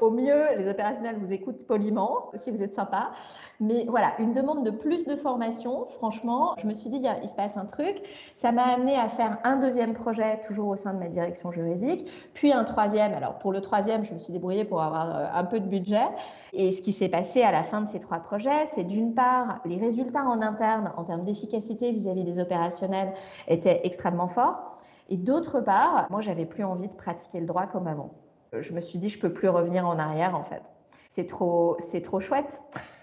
Au 0.00 0.10
mieux, 0.10 0.56
les 0.56 0.68
opérationnels 0.68 1.16
vous 1.18 1.32
écoutent 1.32 1.66
poliment 1.66 2.30
si 2.34 2.52
vous 2.52 2.62
êtes 2.62 2.74
sympa. 2.74 3.10
Mais 3.58 3.86
voilà, 3.88 4.12
une 4.20 4.32
demande 4.32 4.64
de 4.64 4.70
plus 4.70 5.04
de 5.04 5.16
formation. 5.16 5.86
Franchement, 5.86 6.54
je 6.58 6.68
me 6.68 6.74
suis 6.74 6.90
dit 6.90 7.02
il, 7.22 7.28
se 7.28 7.34
passe 7.34 7.56
un 7.56 7.66
truc. 7.66 8.02
Ça 8.34 8.52
m'a 8.52 8.66
amené 8.66 8.96
à 8.96 9.08
faire 9.08 9.38
un 9.42 9.56
deuxième 9.56 9.94
projet 9.94 10.40
toujours 10.46 10.68
au 10.68 10.76
sein 10.76 10.94
de 10.94 11.00
ma 11.00 11.08
direction 11.08 11.50
juridique, 11.50 12.08
puis 12.34 12.52
un 12.52 12.62
troisième. 12.62 13.14
Alors 13.14 13.38
pour 13.38 13.50
le 13.50 13.60
troisième, 13.60 14.04
je 14.04 14.14
me 14.14 14.20
suis 14.20 14.32
débrouillée 14.32 14.64
pour 14.64 14.80
avoir 14.80 15.16
euh, 15.16 15.26
un 15.34 15.44
peu 15.44 15.58
de 15.58 15.66
budget. 15.66 16.06
Et 16.52 16.70
ce 16.70 16.80
qui 16.80 16.92
s'est 16.92 17.08
passé 17.08 17.42
à 17.42 17.50
la 17.50 17.64
fin 17.64 17.80
de 17.80 17.88
ces 17.88 17.98
trois 17.98 18.18
projets, 18.18 18.66
c'est 18.66 18.84
d'une 18.84 19.12
part 19.12 19.60
les 19.64 19.76
résultats 19.76 20.24
en 20.24 20.40
interne 20.40 20.92
en 20.96 21.02
termes 21.02 21.24
d'efficacité 21.24 21.63
vis-à-vis 21.70 22.24
des 22.24 22.38
opérationnels 22.38 23.12
était 23.48 23.80
extrêmement 23.84 24.28
fort. 24.28 24.76
Et 25.08 25.16
d'autre 25.16 25.60
part, 25.60 26.06
moi, 26.10 26.20
j'avais 26.20 26.46
plus 26.46 26.64
envie 26.64 26.88
de 26.88 26.94
pratiquer 26.94 27.40
le 27.40 27.46
droit 27.46 27.66
comme 27.66 27.86
avant. 27.86 28.14
je 28.58 28.72
me 28.72 28.80
suis 28.80 28.98
dit, 28.98 29.08
je 29.08 29.18
peux 29.18 29.32
plus 29.32 29.48
revenir 29.48 29.86
en 29.86 29.98
arrière, 29.98 30.34
en 30.34 30.44
fait. 30.44 30.62
C'est 31.08 31.26
trop, 31.26 31.76
c'est 31.78 32.00
trop 32.00 32.20
chouette. 32.20 32.60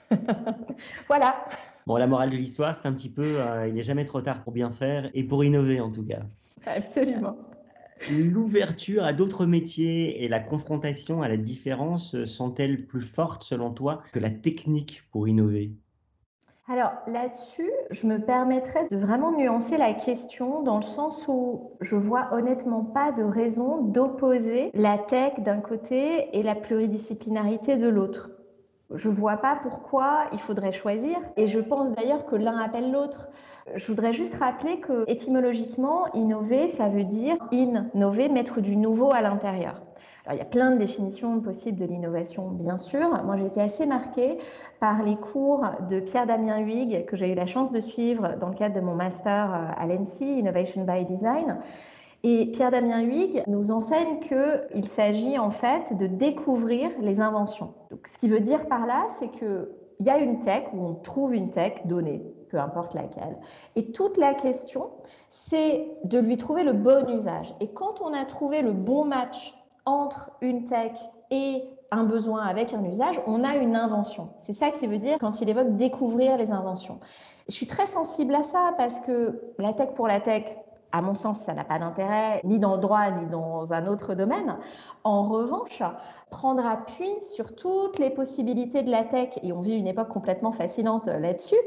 voilà. 1.08 1.36
Bon, 1.88 1.98
la 1.98 2.08
morale 2.08 2.30
de 2.30 2.36
l'histoire, 2.36 2.76
c'est 2.76 2.88
un 2.88 2.94
petit 2.94 3.10
peu, 3.10 3.42
euh, 3.42 3.68
il 3.68 3.74
n'est 3.74 3.84
jamais 3.84 4.06
trop 4.06 4.22
tard 4.22 4.44
pour 4.44 4.54
bien 4.54 4.72
faire 4.72 5.10
et 5.14 5.24
pour 5.24 5.44
innover 5.44 5.80
en 5.80 5.92
tout 5.92 6.06
cas. 6.06 6.22
Absolument. 6.66 7.38
L'ouverture 8.10 9.04
à 9.04 9.14
d'autres 9.14 9.46
métiers 9.46 10.24
et 10.24 10.28
la 10.28 10.40
confrontation 10.40 11.22
à 11.22 11.28
la 11.28 11.38
différence 11.38 12.24
sont-elles 12.26 12.86
plus 12.86 13.02
fortes 13.02 13.44
selon 13.44 13.72
toi 13.72 14.04
que 14.12 14.20
la 14.20 14.30
technique 14.32 15.04
pour 15.12 15.28
innover? 15.28 15.72
Alors 16.68 16.92
là-dessus, 17.08 17.72
je 17.90 18.06
me 18.06 18.20
permettrais 18.20 18.88
de 18.90 18.96
vraiment 18.96 19.32
nuancer 19.32 19.78
la 19.78 19.94
question 19.94 20.62
dans 20.62 20.78
le 20.78 20.84
sens 20.84 21.28
où 21.28 21.72
je 21.82 21.96
vois 21.96 22.30
honnêtement 22.34 22.84
pas 22.84 23.12
de 23.12 23.24
raison 23.24 23.82
d'opposer 23.82 24.70
la 24.74 25.00
tech 25.00 25.34
d'un 25.40 25.60
côté 25.60 26.38
et 26.38 26.44
la 26.44 26.54
pluridisciplinarité 26.56 27.78
de 27.78 27.90
l'autre. 27.90 28.30
Je 28.94 29.10
vois 29.10 29.38
pas 29.38 29.56
pourquoi 29.56 30.26
il 30.34 30.40
faudrait 30.40 30.72
choisir 30.72 31.18
et 31.36 31.48
je 31.48 31.60
pense 31.60 31.92
d'ailleurs 31.92 32.26
que 32.26 32.36
l'un 32.36 32.58
appelle 32.60 32.92
l'autre. 32.92 33.30
Je 33.74 33.88
voudrais 33.88 34.14
juste 34.14 34.36
rappeler 34.36 34.80
que 34.80 35.04
étymologiquement, 35.08 36.14
innover, 36.14 36.68
ça 36.68 36.90
veut 36.90 37.06
dire 37.06 37.38
innover, 37.52 38.30
mettre 38.30 38.62
du 38.62 38.76
nouveau 38.76 39.12
à 39.12 39.22
l'intérieur. 39.22 39.82
Alors, 40.26 40.36
il 40.36 40.40
y 40.40 40.42
a 40.42 40.50
plein 40.50 40.72
de 40.72 40.78
définitions 40.78 41.40
possibles 41.40 41.80
de 41.80 41.86
l'innovation, 41.86 42.50
bien 42.50 42.78
sûr. 42.78 43.10
Moi, 43.24 43.38
j'ai 43.38 43.48
été 43.48 43.60
assez 43.60 43.88
marquée 43.88 44.38
par 44.80 45.02
les 45.02 45.16
cours 45.16 45.64
de 45.90 46.00
Pierre-Damien 46.00 46.60
Huyghe 46.60 47.06
que 47.06 47.16
j'ai 47.18 47.32
eu 47.32 47.36
la 47.36 47.48
chance 47.48 47.72
de 47.72 47.80
suivre 47.80 48.36
dans 48.40 48.50
le 48.50 48.54
cadre 48.54 48.76
de 48.76 48.82
mon 48.82 48.94
master 48.94 49.74
à 49.76 49.86
l'ENSI, 49.88 50.40
Innovation 50.40 50.86
by 50.86 51.06
Design. 51.06 51.58
Et 52.24 52.52
Pierre-Damien 52.52 53.02
Huyghe 53.02 53.44
nous 53.48 53.72
enseigne 53.72 54.20
qu'il 54.20 54.88
s'agit 54.88 55.40
en 55.40 55.50
fait 55.50 55.98
de 55.98 56.06
découvrir 56.06 56.92
les 57.02 57.20
inventions. 57.20 57.74
Donc, 57.90 58.06
ce 58.06 58.20
qui 58.20 58.30
veut 58.30 58.42
dire 58.42 58.68
par 58.68 58.86
là, 58.86 59.08
c'est 59.10 59.30
qu'il 59.30 59.70
y 60.00 60.10
a 60.12 60.20
une 60.20 60.40
tech 60.40 60.66
où 60.72 60.86
on 60.86 60.94
trouve 60.94 61.34
une 61.34 61.50
tech 61.50 61.74
donnée, 61.86 62.24
peu 62.50 62.60
importe 62.60 62.94
laquelle. 62.94 63.38
Et 63.76 63.92
toute 63.92 64.18
la 64.18 64.36
question, 64.36 64.92
c'est 65.32 65.88
de 66.04 66.20
lui 66.20 66.38
trouver 66.38 66.64
le 66.64 66.74
bon 66.74 67.10
usage. 67.10 67.56
Et 67.60 67.70
quand 67.70 68.02
on 68.02 68.14
a 68.14 68.24
trouvé 68.26 68.62
le 68.62 68.72
bon 68.72 69.04
match 69.04 69.58
entre 69.86 70.32
une 70.42 70.66
tech 70.66 70.94
et 71.32 71.64
un 71.92 72.04
besoin 72.04 72.44
avec 72.44 72.74
un 72.74 72.84
usage, 72.84 73.22
on 73.26 73.44
a 73.44 73.56
une 73.56 73.76
invention. 73.76 74.30
C'est 74.40 74.54
ça 74.54 74.72
qui 74.72 74.88
veut 74.88 74.98
dire 74.98 75.18
quand 75.20 75.42
il 75.42 75.50
évoque 75.50 75.76
découvrir 75.76 76.38
les 76.38 76.52
inventions. 76.52 77.00
Je 77.48 77.54
suis 77.54 77.68
très 77.68 77.86
sensible 77.86 78.34
à 78.36 78.44
ça 78.44 78.74
parce 78.78 79.00
que 79.02 79.42
la 79.58 79.74
tech 79.74 79.90
pour 79.96 80.08
la 80.08 80.22
tech, 80.22 80.44
à 80.94 81.02
mon 81.02 81.16
sens, 81.16 81.40
ça 81.40 81.54
n'a 81.54 81.64
pas 81.64 81.80
d'intérêt, 81.80 82.42
ni 82.44 82.60
dans 82.60 82.76
le 82.76 82.82
droit, 82.82 83.10
ni 83.12 83.26
dans 83.28 83.74
un 83.74 83.88
autre 83.88 84.14
domaine. 84.14 84.58
En 85.04 85.24
revanche, 85.24 85.82
prendre 86.30 86.66
appui 86.66 87.10
sur 87.24 87.56
toutes 87.56 87.98
les 87.98 88.10
possibilités 88.10 88.84
de 88.84 88.92
la 88.92 89.04
tech, 89.04 89.30
et 89.42 89.54
on 89.54 89.62
vit 89.62 89.78
une 89.78 89.88
époque 89.88 90.10
complètement 90.10 90.52
fascinante 90.52 91.08
là-dessus, 91.08 91.60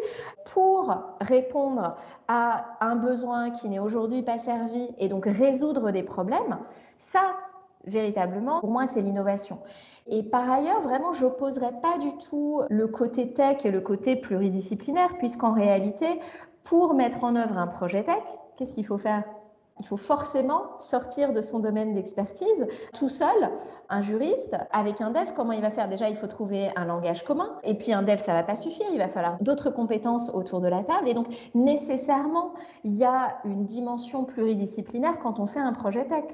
pour 0.53 0.95
répondre 1.23 1.97
à 2.29 2.67
un 2.81 2.97
besoin 2.97 3.51
qui 3.51 3.69
n'est 3.71 3.79
aujourd'hui 3.79 4.23
pas 4.23 4.39
servi 4.39 4.91
et 4.99 5.09
donc 5.09 5.25
résoudre 5.25 5.91
des 5.91 6.03
problèmes, 6.03 6.59
ça, 6.99 7.35
véritablement, 7.87 8.61
pour 8.61 8.71
moi, 8.71 8.87
c'est 8.87 9.03
l'innovation. 9.03 9.59
Et 10.07 10.23
par 10.23 10.51
ailleurs, 10.51 10.81
vraiment, 10.81 11.13
je 11.13 11.25
n'opposerai 11.25 11.73
pas 11.83 11.99
du 11.99 12.17
tout 12.19 12.63
le 12.69 12.87
côté 12.87 13.33
tech 13.33 13.65
et 13.65 13.71
le 13.71 13.81
côté 13.81 14.17
pluridisciplinaire, 14.17 15.17
puisqu'en 15.19 15.53
réalité, 15.53 16.21
pour 16.63 16.95
mettre 16.95 17.25
en 17.25 17.37
œuvre 17.37 17.57
un 17.59 17.67
projet 17.67 18.05
tech, 18.05 18.23
qu'est-ce 18.57 18.75
qu'il 18.75 18.87
faut 18.87 18.99
faire? 18.99 19.25
Il 19.81 19.87
faut 19.87 19.97
forcément 19.97 20.79
sortir 20.79 21.33
de 21.33 21.41
son 21.41 21.59
domaine 21.59 21.95
d'expertise 21.95 22.69
tout 22.93 23.09
seul. 23.09 23.51
Un 23.89 24.03
juriste, 24.03 24.55
avec 24.71 25.01
un 25.01 25.11
dev, 25.11 25.33
comment 25.35 25.51
il 25.51 25.61
va 25.63 25.71
faire? 25.71 25.89
Déjà, 25.89 26.09
il 26.09 26.17
faut 26.17 26.29
trouver 26.29 26.71
un 26.77 26.85
langage 26.85 27.25
commun. 27.25 27.59
Et 27.65 27.75
puis, 27.75 27.93
un 27.93 28.05
dev, 28.05 28.19
ça 28.19 28.35
va 28.35 28.45
pas 28.45 28.55
suffire. 28.55 28.87
Il 28.93 28.99
va 28.99 29.09
falloir 29.09 29.37
d'autres 29.41 29.71
compétences 29.71 30.31
autour 30.33 30.61
de 30.61 30.69
la 30.69 30.85
table. 30.85 31.09
Et 31.09 31.15
donc, 31.15 31.27
nécessairement, 31.55 32.53
il 32.85 32.95
y 32.95 33.05
a 33.05 33.39
une 33.45 33.65
dimension 33.65 34.25
pluridisciplinaire 34.25 35.19
quand 35.19 35.41
on 35.41 35.47
fait 35.47 35.59
un 35.59 35.73
projet 35.73 36.05
tech. 36.05 36.27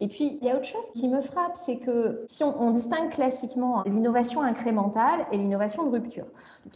Et 0.00 0.08
puis, 0.08 0.38
il 0.42 0.46
y 0.46 0.50
a 0.50 0.56
autre 0.56 0.66
chose 0.66 0.90
qui 0.94 1.08
me 1.08 1.22
frappe, 1.22 1.56
c'est 1.56 1.78
que 1.78 2.22
si 2.26 2.44
on, 2.44 2.70
distingue 2.70 3.10
classiquement 3.10 3.82
l'innovation 3.86 4.42
incrémentale 4.42 5.26
et 5.32 5.38
l'innovation 5.38 5.84
de 5.84 5.90
rupture. 5.90 6.26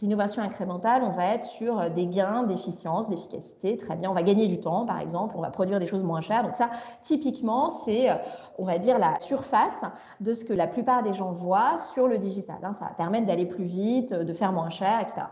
L'innovation 0.01 0.41
incrémentale, 0.41 1.03
on 1.03 1.11
va 1.11 1.35
être 1.35 1.45
sur 1.45 1.91
des 1.91 2.07
gains 2.07 2.43
d'efficience, 2.43 3.07
d'efficacité. 3.09 3.77
Très 3.77 3.95
bien, 3.95 4.09
on 4.09 4.15
va 4.15 4.23
gagner 4.23 4.47
du 4.47 4.59
temps, 4.59 4.87
par 4.87 4.99
exemple, 4.99 5.35
on 5.37 5.41
va 5.41 5.51
produire 5.51 5.79
des 5.79 5.85
choses 5.85 6.03
moins 6.03 6.21
chères. 6.21 6.43
Donc 6.43 6.55
ça, 6.55 6.71
typiquement, 7.03 7.69
c'est, 7.69 8.09
on 8.57 8.65
va 8.65 8.79
dire, 8.79 8.97
la 8.97 9.19
surface 9.19 9.81
de 10.19 10.33
ce 10.33 10.43
que 10.43 10.53
la 10.53 10.65
plupart 10.65 11.03
des 11.03 11.13
gens 11.13 11.31
voient 11.31 11.77
sur 11.93 12.07
le 12.07 12.17
digital. 12.17 12.57
Hein. 12.63 12.73
Ça 12.73 12.85
va 12.85 12.91
permettre 12.91 13.27
d'aller 13.27 13.45
plus 13.45 13.65
vite, 13.65 14.13
de 14.13 14.33
faire 14.33 14.51
moins 14.51 14.71
cher, 14.71 14.99
etc. 14.99 15.27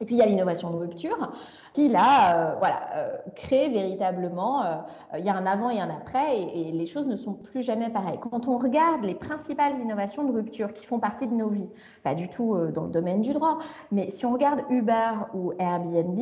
Et 0.00 0.06
puis 0.06 0.14
il 0.14 0.18
y 0.18 0.22
a 0.22 0.26
l'innovation 0.26 0.70
de 0.70 0.76
rupture 0.76 1.32
qui 1.72 1.88
là, 1.88 2.34
euh, 2.34 2.54
voilà, 2.58 2.80
euh, 2.94 3.16
crée 3.34 3.68
véritablement, 3.68 4.64
euh, 4.64 4.76
il 5.18 5.24
y 5.24 5.28
a 5.28 5.34
un 5.34 5.46
avant 5.46 5.70
et 5.70 5.78
un 5.78 5.90
après 5.90 6.40
et, 6.40 6.72
les 6.72 6.86
choses 6.86 7.06
ne 7.06 7.16
sont 7.16 7.34
plus 7.34 7.62
jamais 7.62 7.90
pareilles. 7.90 8.18
Quand 8.18 8.48
on 8.48 8.58
regarde 8.58 9.04
les 9.04 9.14
principales 9.14 9.78
innovations 9.78 10.24
de 10.24 10.32
rupture 10.32 10.72
qui 10.72 10.86
font 10.86 10.98
partie 10.98 11.26
de 11.26 11.34
nos 11.34 11.48
vies, 11.48 11.68
pas 12.02 12.14
du 12.14 12.30
tout 12.30 12.56
dans 12.68 12.84
le 12.84 12.90
domaine 12.90 13.20
du 13.20 13.32
droit, 13.32 13.58
mais 13.92 14.08
si 14.10 14.24
on 14.24 14.32
regarde 14.32 14.62
Uber 14.70 15.12
ou 15.34 15.52
Airbnb, 15.58 16.18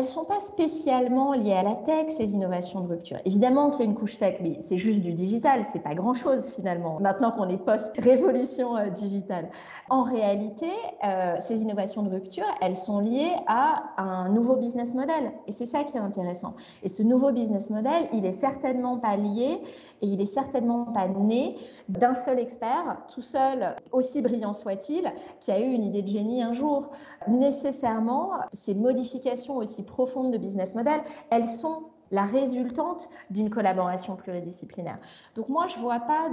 elles 0.00 0.06
ne 0.06 0.10
sont 0.10 0.24
pas 0.24 0.40
spécialement 0.40 1.34
liées 1.34 1.52
à 1.52 1.62
la 1.62 1.74
tech, 1.74 2.06
ces 2.08 2.32
innovations 2.32 2.80
de 2.80 2.88
rupture. 2.88 3.18
Évidemment 3.26 3.70
a 3.70 3.82
une 3.82 3.94
couche 3.94 4.16
tech, 4.16 4.38
mais 4.40 4.56
c'est 4.62 4.78
juste 4.78 5.00
du 5.00 5.12
digital, 5.12 5.62
c'est 5.70 5.82
pas 5.82 5.94
grand-chose 5.94 6.48
finalement, 6.54 6.98
maintenant 7.00 7.32
qu'on 7.32 7.50
est 7.50 7.58
post-révolution 7.58 8.78
euh, 8.78 8.88
digitale. 8.88 9.50
En 9.90 10.02
réalité, 10.02 10.70
euh, 11.04 11.36
ces 11.40 11.60
innovations 11.60 12.02
de 12.02 12.08
rupture, 12.08 12.46
elles 12.62 12.78
sont 12.78 13.00
liées 13.00 13.32
à 13.46 13.82
un 13.98 14.30
nouveau 14.30 14.56
business 14.56 14.94
model. 14.94 15.32
Et 15.46 15.52
c'est 15.52 15.66
ça 15.66 15.84
qui 15.84 15.98
est 15.98 16.00
intéressant. 16.00 16.54
Et 16.82 16.88
ce 16.88 17.02
nouveau 17.02 17.30
business 17.32 17.68
model, 17.68 18.08
il 18.14 18.24
est 18.24 18.32
certainement 18.32 18.96
pas 18.96 19.18
lié 19.18 19.60
et 20.00 20.06
il 20.06 20.18
est 20.22 20.32
certainement 20.32 20.86
pas 20.86 21.08
né 21.08 21.58
d'un 21.90 22.14
seul 22.14 22.38
expert, 22.38 22.96
tout 23.12 23.20
seul, 23.22 23.76
aussi 23.92 24.22
brillant 24.22 24.54
soit-il, 24.54 25.12
qui 25.40 25.52
a 25.52 25.60
eu 25.60 25.70
une 25.70 25.84
idée 25.84 26.00
de 26.00 26.08
génie 26.08 26.42
un 26.42 26.54
jour. 26.54 26.86
Nécessairement, 27.28 28.30
ces 28.54 28.74
modifications 28.74 29.58
aussi 29.58 29.84
profondes 29.90 30.32
de 30.32 30.38
business 30.38 30.74
model, 30.74 31.00
elles 31.30 31.48
sont 31.48 31.90
la 32.10 32.24
résultante 32.24 33.08
d'une 33.30 33.50
collaboration 33.50 34.16
pluridisciplinaire. 34.16 34.98
Donc 35.34 35.48
moi, 35.48 35.66
je 35.68 35.76
ne 35.76 35.82
vois 35.82 36.00
pas 36.00 36.30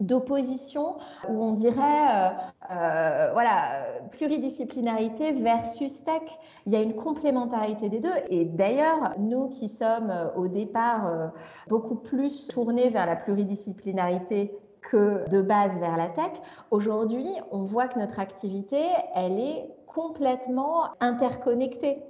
d'opposition 0.00 0.96
où 1.28 1.42
on 1.42 1.52
dirait 1.52 1.80
euh, 1.80 2.28
euh, 2.70 3.30
voilà 3.32 3.86
pluridisciplinarité 4.10 5.32
versus 5.32 6.02
tech. 6.04 6.22
Il 6.66 6.72
y 6.72 6.76
a 6.76 6.82
une 6.82 6.94
complémentarité 6.94 7.88
des 7.88 8.00
deux. 8.00 8.14
Et 8.28 8.44
d'ailleurs 8.44 9.14
nous 9.18 9.48
qui 9.48 9.68
sommes 9.68 10.10
euh, 10.10 10.32
au 10.34 10.48
départ 10.48 11.32
beaucoup 11.68 11.94
plus 11.94 12.48
tournés 12.48 12.88
vers 12.88 13.06
la 13.06 13.16
pluridisciplinarité 13.16 14.56
que 14.80 15.28
de 15.28 15.40
base 15.40 15.78
vers 15.78 15.96
la 15.96 16.08
tech 16.08 16.32
aujourd'hui 16.72 17.28
on 17.52 17.62
voit 17.62 17.86
que 17.86 18.00
notre 18.00 18.18
activité 18.18 18.82
elle 19.14 19.38
est 19.38 19.70
complètement 19.86 20.86
interconnectée 20.98 22.02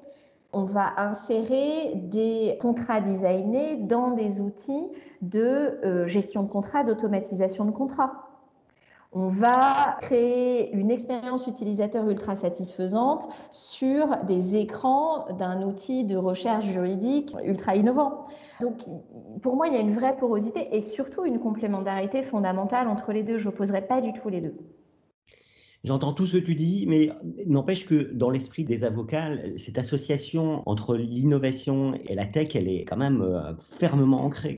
on 0.53 0.65
va 0.65 0.93
insérer 0.99 1.95
des 1.95 2.59
contrats 2.61 3.01
designés 3.01 3.77
dans 3.77 4.11
des 4.11 4.41
outils 4.41 4.89
de 5.23 5.79
euh, 5.85 6.07
gestion 6.07 6.43
de 6.43 6.49
contrat, 6.49 6.85
d'automatisation 6.85 7.65
de 7.65 7.71
contrat. 7.71 8.29
On 9.15 9.29
va 9.29 9.99
créer 10.01 10.73
une 10.73 10.91
expérience 10.91 11.47
utilisateur 11.47 12.09
ultra 12.09 12.35
satisfaisante 12.35 13.29
sur 13.51 14.25
des 14.25 14.57
écrans 14.57 15.27
d'un 15.39 15.63
outil 15.63 16.05
de 16.05 16.17
recherche 16.17 16.65
juridique 16.65 17.37
ultra 17.45 17.77
innovant. 17.77 18.25
Donc, 18.63 18.79
pour 19.43 19.55
moi, 19.55 19.67
il 19.69 19.75
y 19.75 19.77
a 19.77 19.81
une 19.81 19.93
vraie 19.93 20.17
porosité 20.17 20.75
et 20.75 20.81
surtout 20.81 21.27
une 21.27 21.41
complémentarité 21.41 22.23
fondamentale 22.23 22.89
entre 22.89 23.13
les 23.13 23.23
deux. 23.23 23.37
Je 23.37 23.51
n'opposerai 23.51 23.83
pas 23.83 24.01
du 24.01 24.15
tout 24.15 24.31
les 24.31 24.41
deux. 24.41 24.55
J'entends 25.85 26.13
tout 26.13 26.27
ce 26.27 26.37
que 26.37 26.45
tu 26.45 26.55
dis, 26.55 26.85
mais 26.87 27.11
n'empêche 27.45 27.87
que 27.87 28.13
dans 28.13 28.31
l'esprit 28.31 28.63
des 28.63 28.85
avocats, 28.85 29.31
cette 29.57 29.79
association 29.79 30.63
entre 30.67 30.95
l'innovation 30.95 31.95
et 32.07 32.15
la 32.15 32.25
tech, 32.25 32.55
elle 32.55 32.69
est 32.69 32.85
quand 32.85 32.97
même 32.97 33.21
euh, 33.21 33.53
fermement 33.59 34.25
ancrée. 34.25 34.57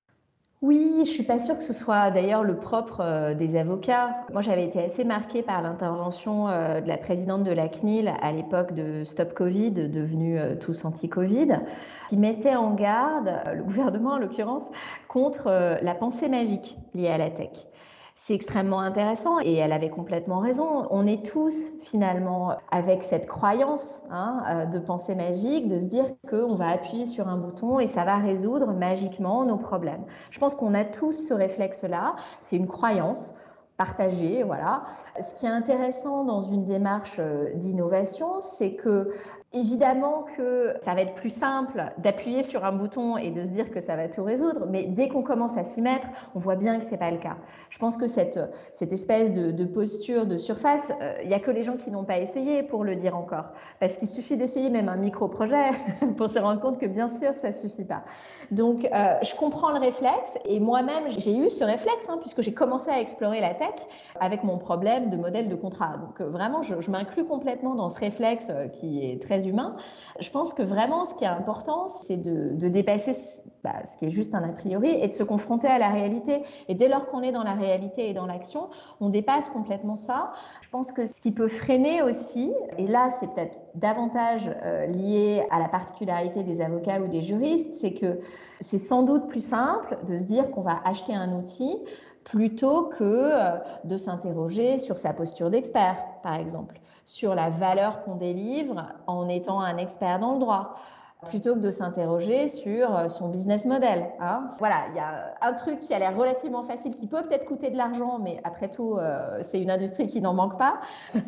Oui, 0.61 1.03
je 1.07 1.11
suis 1.11 1.23
pas 1.23 1.39
sûre 1.39 1.57
que 1.57 1.63
ce 1.63 1.73
soit 1.73 2.11
d'ailleurs 2.11 2.45
le 2.45 2.57
propre 2.57 3.01
euh, 3.01 3.35
des 3.35 3.57
avocats. 3.57 4.27
Moi, 4.35 4.43
j'avais 4.43 4.67
été 4.67 4.83
assez 4.83 5.05
marquée 5.05 5.43
par 5.43 5.63
l'intervention 5.63 6.49
euh, 6.49 6.83
de 6.83 6.89
la 6.89 6.99
présidente 6.99 7.43
de 7.43 7.53
la 7.53 7.69
CNIL 7.69 8.13
à 8.21 8.31
l'époque 8.31 8.75
de 8.75 9.03
Stop 9.05 9.33
Covid, 9.33 9.71
devenue 9.71 10.39
tous 10.61 10.85
anti-Covid, 10.85 11.61
qui 12.11 12.19
mettait 12.19 12.55
en 12.55 12.75
garde 12.75 13.33
le 13.55 13.63
gouvernement 13.63 14.11
en 14.11 14.19
l'occurrence 14.19 14.71
contre 15.09 15.47
la 15.83 15.95
pensée 15.95 16.29
magique 16.29 16.77
liée 16.95 17.09
à 17.09 17.17
la 17.17 17.31
tech. 17.31 17.67
C'est 18.17 18.35
extrêmement 18.35 18.81
intéressant 18.81 19.39
et 19.41 19.55
elle 19.55 19.73
avait 19.73 19.91
complètement 19.91 20.39
raison. 20.39 20.87
On 20.91 21.07
est 21.07 21.27
tous 21.27 21.73
finalement 21.83 22.57
avec 22.71 23.05
cette 23.05 23.27
croyance 23.27 24.03
hein, 24.11 24.43
euh, 24.49 24.65
de 24.65 24.79
pensée 24.79 25.15
magique, 25.15 25.69
de 25.69 25.79
se 25.79 25.85
dire 25.85 26.07
qu'on 26.31 26.55
va 26.55 26.69
appuyer 26.69 27.07
sur 27.07 27.29
un 27.29 27.37
bouton 27.37 27.81
et 27.81 27.87
ça 27.87 28.05
va 28.05 28.17
résoudre 28.17 28.73
magiquement 28.73 29.45
nos 29.45 29.59
problèmes. 29.59 30.05
Je 30.31 30.39
pense 30.39 30.55
qu'on 30.55 30.73
a 30.73 30.85
tous 30.85 31.29
ce 31.29 31.35
réflexe-là. 31.35 32.17
C'est 32.41 32.57
une 32.57 32.67
croyance 32.67 33.35
partagée, 33.77 34.43
voilà. 34.43 34.85
Ce 35.21 35.35
qui 35.35 35.47
est 35.47 35.51
intéressant 35.51 36.25
dans 36.25 36.43
une 36.43 36.65
démarche 36.65 37.17
euh, 37.19 37.53
d'innovation, 37.55 38.41
c'est 38.41 38.75
que 38.75 39.11
Évidemment 39.57 40.25
que 40.37 40.75
ça 40.83 40.95
va 40.95 41.03
être 41.03 41.15
plus 41.15 41.31
simple 41.31 41.85
d'appuyer 41.99 42.43
sur 42.43 42.65
un 42.65 42.73
bouton 42.73 43.17
et 43.17 43.31
de 43.31 43.45
se 43.45 43.51
dire 43.51 43.71
que 43.71 43.81
ça 43.81 43.95
va 43.95 44.09
tout 44.09 44.25
résoudre, 44.25 44.67
mais 44.69 44.83
dès 44.83 45.07
qu'on 45.07 45.23
commence 45.23 45.57
à 45.57 45.63
s'y 45.63 45.81
mettre, 45.81 46.09
on 46.35 46.41
voit 46.41 46.57
bien 46.57 46.81
que 46.81 46.85
c'est 46.85 46.97
pas 46.97 47.13
le 47.13 47.19
cas. 47.19 47.37
Je 47.71 47.79
pense 47.79 47.97
que 47.97 48.09
cette, 48.09 48.41
espèce 48.81 49.33
de, 49.33 49.65
posture 49.65 50.27
de 50.27 50.39
surface, 50.39 50.91
euh, 51.01 51.15
il 51.23 51.29
n'y 51.29 51.35
a 51.35 51.39
que 51.39 51.53
les 51.53 51.63
gens 51.63 51.77
qui 51.77 51.93
n'ont 51.93 52.03
pas 52.03 52.19
essayé 52.19 52.65
pour 52.65 52.83
le 52.83 52.97
dire 52.97 53.17
encore. 53.17 53.45
Parce 53.79 53.97
qu'il 53.97 54.09
suffit 54.09 54.37
d'essayer 54.37 54.71
même 54.71 54.89
un 54.89 54.97
micro-projet 54.97 55.71
pour 56.17 56.29
se 56.31 56.41
rendre 56.41 56.61
compte 56.61 56.81
que 56.81 56.87
bien 56.87 57.07
sûr, 57.07 57.37
ça 57.37 57.53
suffit 57.53 57.85
pas. 57.85 58.03
Donc, 58.51 58.85
euh, 58.93 59.15
je 59.23 59.37
comprends 59.37 59.71
le 59.71 59.79
réflexe 59.79 60.37
et 60.47 60.59
moi-même, 60.59 61.05
j'ai 61.11 61.37
eu 61.37 61.49
ce 61.49 61.63
réflexe 61.63 62.09
hein, 62.09 62.19
puisque 62.21 62.43
j'ai 62.43 62.55
commencé 62.55 62.91
à 62.91 63.01
explorer 63.01 63.41
la 63.41 63.55
tech 63.55 63.75
avec 64.19 64.43
mon 64.43 64.59
problème 64.59 65.11
de 65.11 65.17
modèle 65.17 65.49
de 65.49 65.55
contrat. 65.55 65.97
Donc, 65.99 66.21
euh, 66.21 66.29
vraiment, 66.29 66.63
je, 66.63 66.81
je 66.81 66.91
m'inclus 66.91 67.25
complètement 67.25 67.77
dans 67.77 67.89
ce 67.89 68.01
réflexe 68.01 68.51
qui 68.73 69.05
est 69.09 69.23
très 69.23 69.44
humains. 69.47 69.77
Je 70.21 70.31
pense 70.31 70.53
que 70.53 70.63
vraiment, 70.63 71.05
ce 71.05 71.15
qui 71.15 71.25
est 71.25 71.29
important, 71.29 71.89
c'est 71.89 72.17
de, 72.17 72.69
dépasser 72.69 73.17
bah, 73.63 73.75
ce 73.87 73.97
qui 73.97 74.07
est 74.07 74.11
juste 74.11 74.35
un 74.35 74.43
a 74.43 74.53
priori 74.53 74.91
et 74.91 75.09
de 75.09 75.13
se 75.13 75.23
confronter 75.23 75.69
à 75.69 75.79
la 75.79 75.89
réalité. 75.89 76.43
Et 76.69 76.75
dès 76.75 76.89
lors 76.89 77.07
qu'on 77.07 77.23
est 77.23 77.33
dans 77.33 77.43
la 77.43 77.55
réalité 77.55 78.09
et 78.11 78.15
dans 78.15 78.27
l'action, 78.27 78.69
on 79.01 79.09
dépasse 79.09 79.49
complètement 79.49 79.97
ça. 79.97 80.33
Je 80.61 80.69
pense 80.69 80.93
que 80.93 81.07
ce 81.07 81.21
qui 81.21 81.31
peut 81.31 81.49
freiner 81.49 82.03
aussi, 82.03 82.53
et 82.79 82.87
là, 82.87 83.11
c'est 83.11 83.33
peut-être 83.33 83.57
davantage 83.75 84.51
euh, 84.65 84.87
lié 84.87 85.47
à 85.51 85.59
la 85.59 85.69
particularité 85.69 86.45
des 86.45 86.61
avocats 86.61 87.01
ou 87.01 87.09
des 87.09 87.23
juristes, 87.23 87.75
c'est 87.75 87.93
que 87.93 88.21
c'est 88.61 88.79
sans 88.79 89.03
doute 89.03 89.29
plus 89.29 89.45
simple 89.45 89.99
de 90.07 90.19
se 90.19 90.27
dire 90.27 90.51
qu'on 90.51 90.63
va 90.63 90.81
acheter 90.85 91.15
un 91.15 91.33
outil 91.37 91.79
plutôt 92.25 92.85
que 92.85 93.05
euh, 93.05 93.59
de 93.85 93.99
s'interroger 93.99 94.79
sur 94.79 94.99
sa 94.99 95.13
posture 95.13 95.51
d'expert, 95.51 95.97
par 96.23 96.35
exemple 96.35 96.81
sur 97.05 97.35
la 97.35 97.51
valeur 97.51 98.03
qu'on 98.03 98.17
délivre 98.17 98.87
en 99.07 99.29
étant 99.29 99.61
un 99.61 99.77
expert 99.77 100.19
dans 100.19 100.35
le 100.35 100.41
droit 100.41 100.77
plutôt 101.25 101.55
que 101.55 101.61
de 101.61 101.71
s'interroger 101.71 102.49
sur 102.49 102.97
euh, 102.97 103.09
son 103.09 103.29
business 103.29 103.65
model. 103.65 104.07
Hein. 104.21 104.51
Voilà, 104.59 104.87
il 104.91 104.97
y 104.97 104.99
a 104.99 105.35
un 105.41 105.53
truc 105.53 105.81
qui 105.81 105.93
a 105.95 105.99
l'air 105.99 106.17
relativement 106.17 106.63
facile, 106.63 106.95
qui 106.95 107.07
peut 107.07 107.23
peut-être 107.23 107.45
coûter 107.45 107.71
de 107.71 107.77
l'argent, 107.77 108.19
mais 108.19 108.41
après 108.45 108.69
tout, 108.69 108.97
euh, 108.97 109.41
c'est 109.43 109.61
une 109.61 109.71
industrie 109.71 110.07
qui 110.07 110.21
n'en 110.21 110.35
manque 110.35 110.59
pas. 110.59 110.81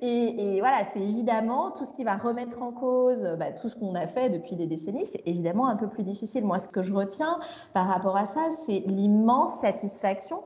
et, 0.00 0.58
voilà, 0.60 0.84
c'est 0.84 1.00
évidemment 1.00 1.70
tout 1.70 1.84
ce 1.84 1.92
qui 1.92 2.04
va 2.04 2.16
remettre 2.16 2.62
en 2.62 2.72
cause 2.72 3.22
bah, 3.38 3.52
tout 3.52 3.68
ce 3.68 3.76
qu'on 3.76 3.94
a 3.94 4.06
fait 4.06 4.30
depuis 4.30 4.56
des 4.56 4.66
décennies, 4.66 5.06
c'est 5.06 5.22
évidemment 5.26 5.68
un 5.68 5.76
peu 5.76 5.88
plus 5.88 6.04
difficile. 6.04 6.44
Moi, 6.44 6.58
ce 6.58 6.68
que 6.68 6.82
je 6.82 6.92
retiens 6.92 7.38
par 7.74 7.88
rapport 7.88 8.16
à 8.16 8.26
ça, 8.26 8.50
c'est 8.50 8.82
l'immense 8.86 9.60
satisfaction 9.60 10.42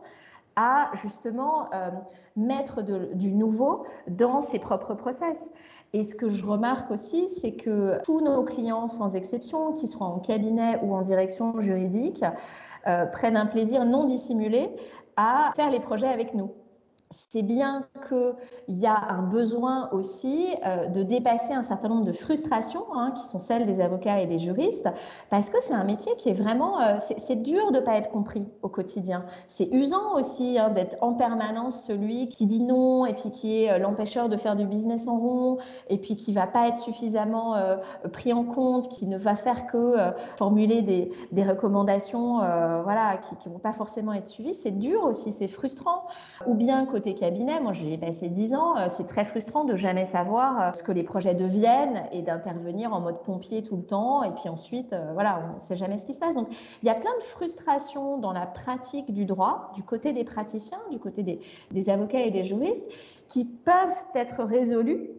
à 0.57 0.91
justement 0.95 1.69
euh, 1.75 1.91
mettre 2.35 2.83
du 2.83 3.33
nouveau 3.33 3.85
dans 4.09 4.41
ses 4.41 4.59
propres 4.59 4.95
process. 4.95 5.51
Et 5.93 6.03
ce 6.03 6.15
que 6.15 6.29
je 6.29 6.45
remarque 6.45 6.91
aussi, 6.91 7.29
c'est 7.29 7.53
que 7.53 8.03
tous 8.03 8.21
nos 8.21 8.45
clients, 8.45 8.89
sans 8.89 9.15
exception, 9.15 9.73
qu'ils 9.73 9.89
soient 9.89 10.07
en 10.07 10.19
cabinet 10.19 10.79
ou 10.83 10.95
en 10.95 11.03
direction 11.03 11.59
juridique, 11.61 12.25
euh, 12.87 13.07
prennent 13.07 13.37
un 13.37 13.47
plaisir 13.47 13.85
non 13.85 14.05
dissimulé 14.05 14.71
à 15.17 15.53
faire 15.57 15.71
les 15.71 15.81
projets 15.81 16.09
avec 16.09 16.35
nous 16.35 16.51
c'est 17.11 17.43
bien 17.43 17.87
qu'il 18.09 18.79
y 18.79 18.87
a 18.87 18.99
un 19.11 19.23
besoin 19.23 19.89
aussi 19.93 20.49
euh, 20.65 20.89
de 20.89 21.03
dépasser 21.03 21.53
un 21.53 21.63
certain 21.63 21.89
nombre 21.89 22.05
de 22.05 22.13
frustrations 22.13 22.85
hein, 22.95 23.13
qui 23.17 23.25
sont 23.25 23.39
celles 23.39 23.67
des 23.67 23.81
avocats 23.81 24.21
et 24.21 24.27
des 24.27 24.39
juristes, 24.39 24.89
parce 25.31 25.49
que 25.49 25.59
c'est 25.63 25.75
un 25.75 25.85
métier 25.85 26.13
qui 26.19 26.31
est 26.31 26.35
vraiment, 26.35 26.81
euh, 26.81 26.97
c'est 26.99 27.43
dur 27.43 27.71
de 27.71 27.79
ne 27.79 27.81
pas 27.81 27.97
être 27.97 28.11
compris 28.11 28.49
au 28.63 28.69
quotidien. 28.69 29.25
C'est 29.49 29.69
usant 29.73 30.15
aussi 30.15 30.59
hein, 30.59 30.71
d'être 30.71 30.97
en 31.01 31.15
permanence 31.15 31.85
celui 31.85 32.29
qui 32.29 32.47
dit 32.47 32.63
non 32.63 33.07
et 33.07 33.15
puis 33.15 33.31
qui 33.31 33.63
est 33.63 33.71
euh, 33.71 33.79
l'empêcheur 33.79 34.29
de 34.29 34.37
faire 34.37 34.57
du 34.57 34.67
business 34.67 35.07
en 35.07 35.19
rond 35.19 35.59
et 35.89 35.99
puis 35.99 36.17
qui 36.17 36.33
va 36.33 36.47
pas 36.47 36.69
être 36.69 36.79
suffisamment 36.79 37.55
pris 38.13 38.33
en 38.33 38.45
compte, 38.45 38.89
qui 38.89 39.07
ne 39.07 39.19
va 39.19 39.37
faire 39.37 39.67
que 39.67 39.97
formuler 40.37 40.83
des, 40.83 41.45
recommandations, 41.45 42.39
voilà, 42.83 43.19
qui, 43.19 43.49
ne 43.49 43.53
vont 43.53 43.59
pas 43.59 43.73
forcément 43.73 44.13
être 44.13 44.27
suivies. 44.27 44.55
C'est 44.55 44.77
dur 44.77 45.05
aussi, 45.05 45.33
c'est 45.33 45.49
frustrant. 45.49 46.07
Ou 46.47 46.55
bien 46.55 46.87
côté 46.97 47.13
cabinet, 47.13 47.61
moi 47.61 47.75
j'ai 47.75 47.99
passé 47.99 48.31
10 48.31 48.55
ans, 48.55 48.79
euh, 48.79 48.87
c'est 48.89 49.07
très 49.07 49.27
frustrant 49.27 49.65
de 49.65 49.77
jamais 49.77 50.07
savoir 50.07 50.63
euh, 50.63 50.73
ce 50.73 50.83
que 50.83 50.93
les 50.93 51.03
projets 51.03 51.35
deviennent 51.35 52.09
et 52.11 52.23
d'intervenir 52.23 52.95
en 52.95 53.01
mode 53.01 53.21
pompier 53.23 53.63
tout 53.63 53.77
le 53.77 53.83
temps. 53.83 54.23
Et 54.23 54.31
puis 54.31 54.49
ensuite, 54.49 54.95
euh, 54.95 55.11
voilà, 55.13 55.47
on 55.51 55.57
ne 55.57 55.59
sait 55.59 55.77
jamais 55.77 55.99
ce 55.99 56.07
qui 56.07 56.15
se 56.15 56.21
passe. 56.21 56.35
Donc 56.35 56.49
il 56.83 56.87
y 56.87 56.89
a 56.89 56.95
plein 56.95 57.15
de 57.19 57.23
frustrations 57.23 58.17
dans 58.17 58.33
la 58.33 58.47
pratique 58.47 59.13
du 59.13 59.27
droit, 59.27 59.73
du 59.75 59.83
côté 59.83 60.15
des 60.15 60.25
praticiens, 60.25 60.81
du 60.91 60.99
côté 60.99 61.23
des, 61.23 61.41
des 61.71 61.91
avocats 61.91 62.21
et 62.21 62.31
des 62.31 62.45
juristes, 62.45 62.87
qui 63.29 63.45
peuvent 63.45 64.07
être 64.15 64.43
résolues 64.43 65.11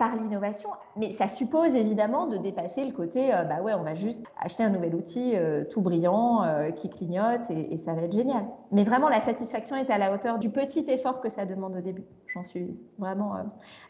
par 0.00 0.16
l'innovation. 0.16 0.70
Mais 0.96 1.12
ça 1.12 1.28
suppose 1.28 1.74
évidemment 1.74 2.26
de 2.26 2.38
dépasser 2.38 2.86
le 2.86 2.92
côté, 2.92 3.34
euh, 3.34 3.44
bah 3.44 3.60
ouais, 3.60 3.74
on 3.74 3.82
va 3.82 3.94
juste 3.94 4.24
acheter 4.38 4.62
un 4.62 4.70
nouvel 4.70 4.94
outil 4.94 5.36
euh, 5.36 5.62
tout 5.70 5.82
brillant 5.82 6.42
euh, 6.42 6.70
qui 6.70 6.88
clignote 6.88 7.50
et, 7.50 7.76
ça 7.76 7.92
va 7.92 8.02
être 8.04 8.14
génial. 8.14 8.46
Mais 8.72 8.82
vraiment, 8.82 9.10
la 9.10 9.20
satisfaction 9.20 9.76
est 9.76 9.90
à 9.90 9.98
la 9.98 10.14
hauteur 10.14 10.38
du 10.38 10.48
petit 10.48 10.86
effort 10.88 11.20
que 11.20 11.28
ça 11.28 11.44
demande 11.44 11.76
au 11.76 11.82
début. 11.82 12.04
J'en 12.28 12.42
suis 12.42 12.78
vraiment 12.98 13.34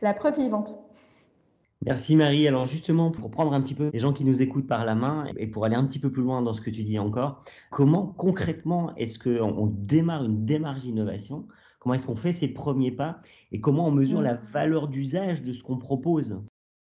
la 0.02 0.12
preuve 0.12 0.36
vivante. 0.36 0.76
Merci 1.86 2.16
Marie. 2.16 2.48
Alors 2.48 2.66
justement, 2.66 3.12
pour 3.12 3.30
prendre 3.30 3.52
un 3.52 3.60
petit 3.60 3.74
peu 3.74 3.90
les 3.92 4.00
gens 4.00 4.12
qui 4.12 4.24
nous 4.24 4.42
écoutent 4.42 4.66
par 4.66 4.84
la 4.84 4.96
main 4.96 5.26
et 5.36 5.46
pour 5.46 5.64
aller 5.64 5.76
un 5.76 5.84
petit 5.84 6.00
peu 6.00 6.10
plus 6.10 6.24
loin 6.24 6.42
dans 6.42 6.52
ce 6.52 6.60
que 6.60 6.70
tu 6.70 6.82
dis 6.82 6.98
encore, 6.98 7.40
comment 7.70 8.06
concrètement 8.18 8.90
est-ce 8.96 9.18
qu'on 9.18 9.66
démarre 9.66 10.24
une 10.24 10.44
démarche 10.44 10.80
d'innovation 10.80 11.46
Comment 11.80 11.94
est-ce 11.94 12.06
qu'on 12.06 12.16
fait 12.16 12.32
ces 12.32 12.48
premiers 12.48 12.92
pas 12.92 13.16
et 13.52 13.60
comment 13.60 13.86
on 13.86 13.90
mesure 13.90 14.20
la 14.20 14.34
mmh. 14.34 14.40
valeur 14.52 14.88
d'usage 14.88 15.42
de 15.42 15.52
ce 15.52 15.62
qu'on 15.62 15.78
propose? 15.78 16.38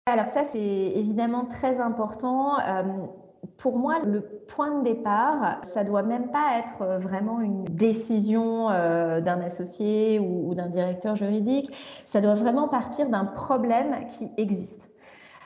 Alors 0.07 0.27
ça, 0.27 0.43
c'est 0.43 0.59
évidemment 0.59 1.45
très 1.45 1.79
important. 1.79 2.59
Euh, 2.59 2.83
pour 3.57 3.77
moi, 3.77 3.99
le 4.03 4.21
point 4.47 4.79
de 4.79 4.83
départ, 4.83 5.59
ça 5.63 5.83
doit 5.83 6.01
même 6.01 6.31
pas 6.31 6.57
être 6.57 6.99
vraiment 6.99 7.39
une 7.39 7.63
décision 7.65 8.69
euh, 8.71 9.21
d'un 9.21 9.39
associé 9.41 10.19
ou 10.19 10.55
d'un 10.55 10.67
directeur 10.67 11.15
juridique. 11.15 11.71
Ça 12.05 12.19
doit 12.21 12.35
vraiment 12.35 12.67
partir 12.67 13.09
d'un 13.09 13.25
problème 13.25 14.07
qui 14.07 14.31
existe. 14.37 14.89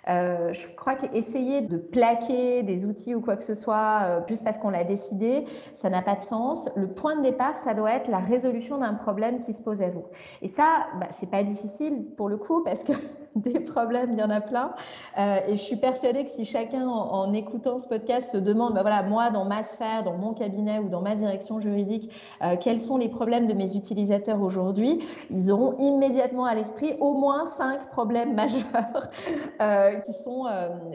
Euh, 0.10 0.52
je 0.52 0.68
crois 0.76 0.96
qu'essayer 0.96 1.62
de 1.62 1.78
plaquer 1.78 2.64
des 2.64 2.86
outils 2.86 3.16
ou 3.16 3.22
quoi 3.22 3.38
que 3.38 3.44
ce 3.44 3.56
soit 3.56 4.02
euh, 4.04 4.22
juste 4.28 4.44
parce 4.44 4.58
qu'on 4.58 4.70
l'a 4.70 4.84
décidé, 4.84 5.46
ça 5.74 5.90
n'a 5.90 6.02
pas 6.02 6.16
de 6.16 6.24
sens. 6.24 6.70
Le 6.76 6.88
point 6.88 7.16
de 7.16 7.22
départ, 7.22 7.56
ça 7.56 7.74
doit 7.74 7.94
être 7.94 8.10
la 8.10 8.20
résolution 8.20 8.78
d'un 8.78 8.94
problème 8.96 9.40
qui 9.40 9.54
se 9.54 9.62
pose 9.62 9.82
à 9.82 9.90
vous. 9.90 10.06
Et 10.42 10.48
ça, 10.48 10.88
bah, 11.00 11.08
c'est 11.12 11.30
pas 11.30 11.44
difficile 11.44 12.06
pour 12.18 12.28
le 12.28 12.38
coup 12.38 12.64
parce 12.64 12.84
que 12.84 12.92
des 13.36 13.60
problèmes, 13.60 14.12
il 14.14 14.20
y 14.20 14.24
en 14.24 14.30
a 14.30 14.42
plein. 14.42 14.74
Euh, 15.18 15.40
et 15.48 15.56
je 15.56 15.62
suis 15.62 15.76
persuadée 15.76 16.26
que 16.26 16.32
si 16.32 16.46
chacun, 16.46 16.88
en, 16.88 17.34
écoutant 17.34 17.78
ce 17.78 17.88
podcast, 17.88 18.32
se 18.32 18.38
demande, 18.38 18.74
bah 18.74 18.82
voilà, 18.82 19.04
moi, 19.04 19.32
dans 19.32 19.46
ma 19.46 19.64
sphère, 19.64 20.04
dans 20.04 20.18
mon 20.18 20.34
cabinet 20.34 20.80
ou 20.80 20.90
dans 20.90 21.02
ma 21.02 21.16
direction 21.16 21.60
juridique, 21.60 22.12
euh, 22.42 22.56
quels 22.60 22.80
sont 22.80 22.98
les 22.98 23.10
problèmes 23.10 23.48
de 23.48 23.54
mes 23.54 23.76
utilisateurs 23.76 24.42
aujourd'hui, 24.42 25.00
ils 25.32 25.52
auront 25.52 25.76
immédiatement 25.80 26.46
à 26.46 26.54
l'esprit 26.54 26.96
au 27.00 27.14
moins 27.14 27.46
cinq 27.46 27.90
problèmes 27.90 28.36
majeurs 28.36 29.10
euh, 29.62 29.96
qui 30.00 30.14
sont 30.14 30.46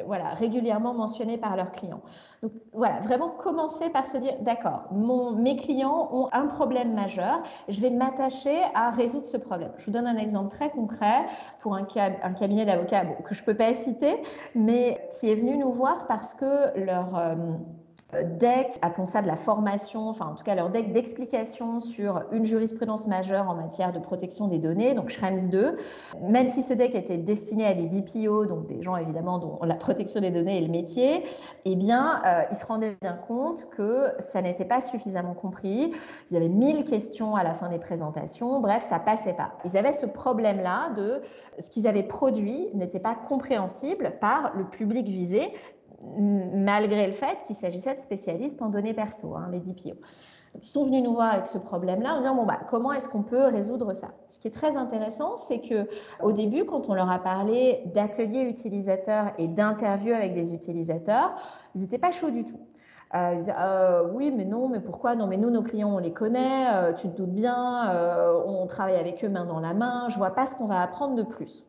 voilà, 0.07 0.35
régulièrement 0.35 0.95
mentionnés 0.95 1.39
par 1.39 1.57
leurs 1.57 1.73
clients. 1.73 2.01
Donc 2.43 2.53
voilà, 2.73 3.01
vraiment 3.01 3.31
commencer 3.31 3.91
par 3.91 4.07
se 4.07 4.17
dire, 4.17 4.35
d'accord, 4.43 4.85
mes 4.93 5.57
clients 5.57 6.09
ont 6.13 6.29
un 6.33 6.47
problème 6.47 6.95
majeur, 6.95 7.43
je 7.69 7.81
vais 7.81 7.91
m'attacher 7.91 8.63
à 8.75 8.91
résoudre 8.91 9.27
ce 9.27 9.37
problème. 9.37 9.73
Je 9.79 9.87
vous 9.87 9.93
donne 9.93 10.07
un 10.07 10.17
exemple 10.17 10.55
très 10.55 10.71
concret 10.71 11.27
pour 11.61 11.75
un, 11.75 11.85
un 12.29 12.35
cabinet 12.35 12.65
d'avocats 12.65 13.05
que 13.25 13.35
je 13.35 13.41
ne 13.41 13.47
peux 13.47 13.57
pas 13.57 13.73
citer, 13.75 14.15
mais 14.55 15.01
qui 15.19 15.31
est 15.31 15.35
venu 15.35 15.57
nous 15.57 15.73
voir 15.73 16.07
parce 16.07 16.35
que 16.35 16.79
leur... 16.79 17.37
Euh, 18.15 18.23
deck, 18.23 18.79
appelons 18.81 19.07
ça 19.07 19.21
de 19.21 19.27
la 19.27 19.37
formation, 19.37 20.09
enfin 20.09 20.29
en 20.29 20.35
tout 20.35 20.43
cas 20.43 20.55
leur 20.55 20.71
deck 20.71 20.93
d'explication 20.95 21.79
sur 21.79 22.23
une 22.33 22.47
jurisprudence 22.47 23.07
majeure 23.07 23.51
en 23.51 23.55
matière 23.55 23.93
de 23.93 23.99
protection 23.99 24.49
des 24.49 24.59
données, 24.59 24.95
donc 24.95 25.11
Schrems 25.11 25.51
2. 25.51 25.77
Même 26.23 26.47
si 26.47 26.63
ce 26.63 26.73
deck 26.73 26.95
était 26.95 27.19
destiné 27.19 27.67
à 27.67 27.75
des 27.75 27.85
DPO, 27.85 28.47
donc 28.47 28.67
des 28.67 28.81
gens 28.81 28.97
évidemment 28.97 29.39
dont 29.39 29.59
la 29.63 29.75
protection 29.75 30.23
des 30.23 30.31
données 30.31 30.57
est 30.57 30.67
le 30.67 30.73
métier, 30.73 31.23
eh 31.67 31.77
bien 31.77 32.23
euh, 32.25 32.45
ils 32.51 32.57
se 32.57 32.65
rendaient 32.65 32.97
bien 33.03 33.13
compte 33.13 33.69
que 33.77 34.11
ça 34.21 34.41
n'était 34.41 34.65
pas 34.65 34.81
suffisamment 34.81 35.35
compris. 35.35 35.93
Il 36.31 36.35
y 36.35 36.39
avait 36.39 36.49
mille 36.49 36.85
questions 36.85 37.37
à 37.37 37.45
la 37.45 37.53
fin 37.53 37.69
des 37.69 37.79
présentations, 37.79 38.61
bref, 38.61 38.83
ça 38.89 39.01
passait 39.01 39.35
pas. 39.35 39.53
Ils 39.67 39.77
avaient 39.77 39.93
ce 39.93 40.07
problème-là 40.07 40.95
de 40.97 41.21
ce 41.59 41.71
qu'ils 41.71 41.87
avaient 41.87 42.05
produit 42.05 42.69
n'était 42.73 43.01
pas 43.01 43.17
compréhensible 43.29 44.15
par 44.19 44.53
le 44.57 44.65
public 44.65 45.07
visé 45.07 45.53
malgré 46.03 47.07
le 47.07 47.13
fait 47.13 47.39
qu'il 47.47 47.57
s'agissait 47.57 47.95
de 47.95 48.01
spécialistes 48.01 48.63
en 48.63 48.69
données 48.69 48.95
perso, 48.95 49.35
hein, 49.35 49.49
les 49.51 49.61
DPO. 49.61 49.97
Donc, 50.55 50.65
ils 50.65 50.71
sont 50.71 50.87
venus 50.87 51.03
nous 51.03 51.13
voir 51.13 51.33
avec 51.35 51.47
ce 51.47 51.59
problème-là 51.59 52.15
en 52.15 52.19
disant 52.19 52.35
bon 52.35 52.47
bah 52.47 52.61
comment 52.69 52.93
est-ce 52.93 53.09
qu'on 53.09 53.23
peut 53.23 53.45
résoudre 53.45 53.95
ça? 53.95 54.09
Ce 54.29 54.39
qui 54.39 54.49
est 54.49 54.53
très 54.53 54.77
intéressant, 54.77 55.37
c'est 55.37 55.61
que 55.61 55.87
au 56.23 56.33
début, 56.33 56.65
quand 56.65 56.89
on 56.89 56.95
leur 56.95 57.11
a 57.11 57.19
parlé 57.19 57.83
d'ateliers 57.95 58.43
utilisateurs 58.43 59.33
et 59.37 59.47
d'interviews 59.47 60.15
avec 60.15 60.35
des 60.35 60.55
utilisateurs, 60.55 61.35
ils 61.75 61.83
n'étaient 61.83 61.99
pas 61.99 62.13
chauds 62.13 62.31
du 62.31 62.45
tout. 62.45 62.61
Euh, 63.15 63.43
euh, 63.49 64.09
oui, 64.13 64.33
mais 64.35 64.45
non, 64.45 64.69
mais 64.69 64.81
pourquoi? 64.81 65.17
Non, 65.17 65.27
mais 65.27 65.37
nous, 65.39 65.51
nos 65.51 65.63
clients, 65.63 65.95
on 65.95 65.99
les 65.99 66.13
connaît, 66.13 66.67
euh, 66.75 66.93
tu 66.93 67.09
te 67.09 67.17
doutes 67.17 67.33
bien, 67.33 67.91
on 68.47 68.67
travaille 68.67 68.97
avec 68.97 69.25
eux 69.25 69.29
main 69.29 69.47
dans 69.47 69.61
la 69.61 69.75
main, 69.75 70.09
je 70.09 70.19
vois 70.19 70.35
pas 70.35 70.47
ce 70.47 70.55
qu'on 70.55 70.67
va 70.67 70.81
apprendre 70.81 71.15
de 71.15 71.23
plus. 71.23 71.65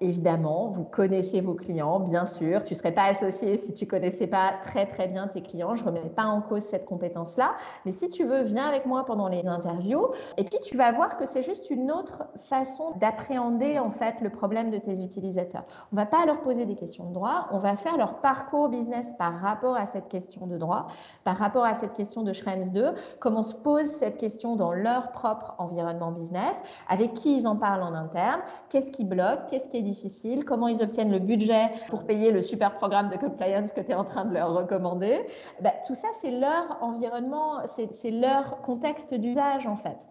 Évidemment, 0.00 0.70
vous 0.70 0.82
connaissez 0.82 1.40
vos 1.40 1.54
clients, 1.54 2.00
bien 2.00 2.26
sûr. 2.26 2.64
Tu 2.64 2.74
ne 2.74 2.78
serais 2.78 2.92
pas 2.92 3.04
associé 3.04 3.56
si 3.56 3.74
tu 3.74 3.86
connaissais 3.86 4.26
pas 4.26 4.54
très 4.62 4.86
très 4.86 5.06
bien 5.06 5.28
tes 5.28 5.40
clients. 5.40 5.76
Je 5.76 5.84
ne 5.84 5.88
remets 5.88 6.08
pas 6.08 6.24
en 6.24 6.40
cause 6.40 6.64
cette 6.64 6.84
compétence-là. 6.84 7.54
Mais 7.86 7.92
si 7.92 8.08
tu 8.08 8.24
veux, 8.24 8.42
viens 8.42 8.66
avec 8.66 8.86
moi 8.86 9.04
pendant 9.06 9.28
les 9.28 9.46
interviews. 9.46 10.08
Et 10.36 10.42
puis 10.42 10.58
tu 10.58 10.76
vas 10.76 10.90
voir 10.90 11.16
que 11.16 11.26
c'est 11.26 11.44
juste 11.44 11.70
une 11.70 11.92
autre 11.92 12.24
façon 12.48 12.90
d'appréhender 12.96 13.78
en 13.78 13.90
fait 13.90 14.16
le 14.20 14.30
problème 14.30 14.70
de 14.70 14.78
tes 14.78 15.00
utilisateurs. 15.00 15.64
On 15.92 15.96
va 15.96 16.06
pas 16.06 16.26
leur 16.26 16.40
poser 16.40 16.66
des 16.66 16.74
questions 16.74 17.08
de 17.08 17.14
droit. 17.14 17.46
On 17.52 17.58
va 17.58 17.76
faire 17.76 17.96
leur 17.96 18.20
parcours 18.20 18.68
business 18.68 19.12
par 19.16 19.40
rapport 19.40 19.76
à 19.76 19.86
cette 19.86 20.08
question 20.08 20.48
de 20.48 20.58
droit, 20.58 20.88
par 21.22 21.36
rapport 21.36 21.64
à 21.64 21.74
cette 21.74 21.92
question 21.92 22.24
de 22.24 22.32
Schrems 22.32 22.72
2. 22.72 22.94
Comment 23.20 23.44
se 23.44 23.54
pose 23.54 23.86
cette 23.86 24.16
question 24.16 24.56
dans 24.56 24.72
leur 24.72 25.12
propre 25.12 25.54
environnement 25.58 26.10
business, 26.10 26.60
avec 26.88 27.14
qui 27.14 27.36
ils 27.36 27.46
en 27.46 27.54
parlent 27.54 27.82
en 27.82 27.94
interne, 27.94 28.40
qu'est-ce 28.70 28.90
qui 28.90 29.04
bloque, 29.04 29.46
qu'est-ce 29.48 29.68
qui 29.68 29.76
est 29.76 29.83
difficile, 29.84 30.44
comment 30.44 30.68
ils 30.68 30.82
obtiennent 30.82 31.12
le 31.12 31.20
budget 31.20 31.70
pour 31.88 32.04
payer 32.04 32.32
le 32.32 32.40
super 32.40 32.74
programme 32.74 33.10
de 33.10 33.16
compliance 33.16 33.72
que 33.72 33.80
tu 33.80 33.92
es 33.92 33.94
en 33.94 34.04
train 34.04 34.24
de 34.24 34.34
leur 34.34 34.52
recommander. 34.52 35.20
Bah, 35.60 35.74
tout 35.86 35.94
ça, 35.94 36.08
c'est 36.20 36.32
leur 36.32 36.78
environnement, 36.80 37.60
c'est 37.66 38.10
leur 38.10 38.60
contexte 38.62 39.14
d'usage 39.14 39.66
en 39.66 39.76
fait. 39.76 40.08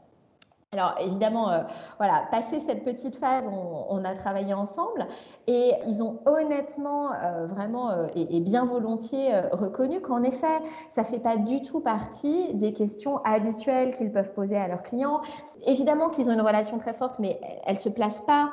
Alors 0.73 0.95
évidemment, 0.99 1.51
euh, 1.51 1.61
voilà, 1.99 2.27
passé 2.31 2.59
cette 2.59 2.83
petite 2.83 3.15
phase, 3.17 3.47
on, 3.47 4.03
a 4.03 4.15
travaillé 4.15 4.53
ensemble 4.53 5.05
et 5.47 5.73
ils 5.85 6.01
ont 6.01 6.19
honnêtement, 6.25 7.13
euh, 7.13 7.45
vraiment 7.45 7.91
euh, 7.91 8.07
et, 8.15 8.39
bien 8.41 8.65
volontiers 8.65 9.39
reconnu 9.51 10.01
qu'en 10.01 10.23
effet, 10.23 10.59
ça 10.89 11.03
fait 11.03 11.19
pas 11.19 11.37
du 11.37 11.61
tout 11.61 11.79
partie 11.79 12.53
des 12.55 12.73
questions 12.73 13.19
habituelles 13.23 13.95
qu'ils 13.95 14.11
peuvent 14.11 14.33
poser 14.33 14.57
à 14.57 14.67
leurs 14.67 14.81
clients. 14.81 15.21
Évidemment 15.65 16.09
qu'ils 16.09 16.29
ont 16.29 16.33
une 16.33 16.41
relation 16.41 16.79
très 16.79 16.93
forte, 16.93 17.19
mais 17.19 17.39
elle 17.65 17.79
se 17.79 17.89
place 17.89 18.21
pas 18.21 18.49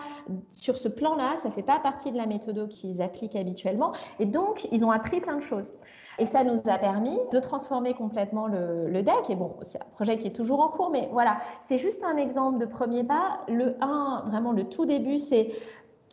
sur 0.51 0.77
ce 0.77 0.89
plan-là. 0.89 1.37
Ça 1.37 1.51
fait 1.51 1.63
pas 1.63 1.81
partie 1.81 2.13
de 2.13 2.19
la 2.19 2.27
méthode 2.27 2.69
qu'ils 2.69 3.01
appliquent 3.01 3.37
habituellement 3.37 3.93
et 4.19 4.27
donc 4.27 4.69
ils 4.71 4.85
ont 4.85 4.91
appris 4.91 5.21
plein 5.21 5.37
de 5.37 5.43
choses. 5.43 5.73
Et 6.19 6.27
ça 6.27 6.45
nous 6.45 6.69
a 6.69 6.79
permis 6.79 7.19
de 7.33 7.39
transformer 7.39 7.95
complètement 7.95 8.47
le, 8.47 9.03
deck. 9.03 9.31
Et 9.31 9.37
bon, 9.37 9.57
c'est 9.63 9.81
un 9.81 9.87
projet 9.95 10.19
qui 10.19 10.27
est 10.27 10.33
toujours 10.35 10.61
en 10.61 10.69
cours, 10.69 10.91
mais 10.91 11.09
voilà, 11.13 11.39
c'est 11.63 11.79
juste 11.79 12.03
un 12.05 12.17
exemple 12.17 12.59
de 12.59 12.67
premier 12.67 13.05
pas. 13.05 13.41
Le 13.49 13.77
1, 13.81 14.25
vraiment 14.27 14.53
le 14.53 14.65
tout 14.65 14.87
début, 14.87 15.19
c'est 15.19 15.53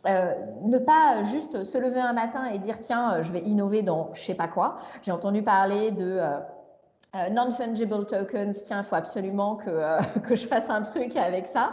euh, 0.06 0.34
ne 0.62 0.78
pas 0.78 1.22
juste 1.24 1.64
se 1.64 1.76
lever 1.76 2.00
un 2.00 2.12
matin 2.12 2.46
et 2.46 2.58
dire 2.58 2.78
tiens, 2.80 3.20
je 3.22 3.32
vais 3.32 3.40
innover 3.40 3.82
dans 3.82 4.10
je 4.14 4.22
sais 4.22 4.34
pas 4.34 4.48
quoi. 4.48 4.76
J'ai 5.02 5.10
entendu 5.10 5.42
parler 5.42 5.90
de 5.90 6.04
euh, 6.04 6.38
euh, 7.16 7.30
non-fungible 7.30 8.06
tokens, 8.06 8.62
tiens, 8.62 8.82
il 8.82 8.86
faut 8.86 8.94
absolument 8.94 9.56
que, 9.56 10.18
que 10.20 10.36
je 10.36 10.46
fasse 10.46 10.70
un 10.70 10.82
truc 10.82 11.16
avec 11.16 11.46
ça. 11.48 11.72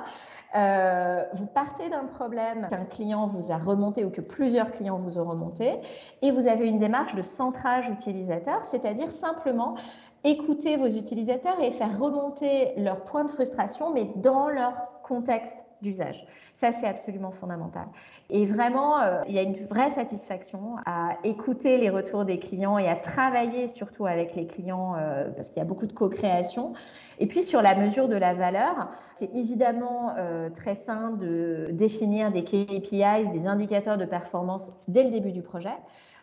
Euh, 0.55 1.23
vous 1.33 1.47
partez 1.47 1.89
d'un 1.89 2.05
problème 2.05 2.67
qu'un 2.69 2.85
client 2.85 3.27
vous 3.27 3.51
a 3.51 3.57
remonté 3.57 4.05
ou 4.05 4.09
que 4.09 4.21
plusieurs 4.21 4.71
clients 4.71 4.99
vous 4.99 5.19
ont 5.19 5.25
remonté 5.25 5.73
et 6.21 6.31
vous 6.31 6.47
avez 6.47 6.67
une 6.67 6.77
démarche 6.77 7.13
de 7.13 7.21
centrage 7.21 7.89
utilisateur, 7.89 8.63
c'est-à-dire 8.63 9.11
simplement 9.11 9.75
écouter 10.23 10.77
vos 10.77 10.87
utilisateurs 10.87 11.61
et 11.61 11.71
faire 11.71 11.99
remonter 11.99 12.73
leurs 12.77 13.03
points 13.03 13.25
de 13.25 13.29
frustration, 13.29 13.91
mais 13.93 14.05
dans 14.15 14.47
leur 14.47 14.73
contexte 15.03 15.65
d'usage. 15.81 16.25
Ça, 16.55 16.71
c'est 16.71 16.87
absolument 16.87 17.31
fondamental. 17.31 17.85
Et 18.29 18.45
vraiment, 18.45 19.01
euh, 19.01 19.21
il 19.27 19.33
y 19.33 19.39
a 19.39 19.41
une 19.41 19.65
vraie 19.65 19.89
satisfaction 19.89 20.77
à 20.85 21.17
écouter 21.25 21.77
les 21.77 21.89
retours 21.89 22.23
des 22.23 22.39
clients 22.39 22.77
et 22.77 22.87
à 22.87 22.95
travailler 22.95 23.67
surtout 23.67 24.05
avec 24.05 24.35
les 24.35 24.47
clients 24.47 24.95
euh, 24.95 25.29
parce 25.35 25.49
qu'il 25.49 25.57
y 25.57 25.61
a 25.61 25.67
beaucoup 25.67 25.85
de 25.85 25.91
co-création. 25.91 26.73
Et 27.19 27.27
puis 27.27 27.43
sur 27.43 27.61
la 27.61 27.75
mesure 27.75 28.07
de 28.07 28.15
la 28.15 28.33
valeur, 28.33 28.89
c'est 29.15 29.35
évidemment 29.35 30.13
euh, 30.17 30.49
très 30.49 30.75
sain 30.75 31.11
de 31.11 31.67
définir 31.71 32.31
des 32.31 32.45
KPIs, 32.45 33.31
des 33.33 33.47
indicateurs 33.47 33.97
de 33.97 34.05
performance 34.05 34.71
dès 34.87 35.03
le 35.03 35.09
début 35.09 35.33
du 35.33 35.41
projet. 35.41 35.75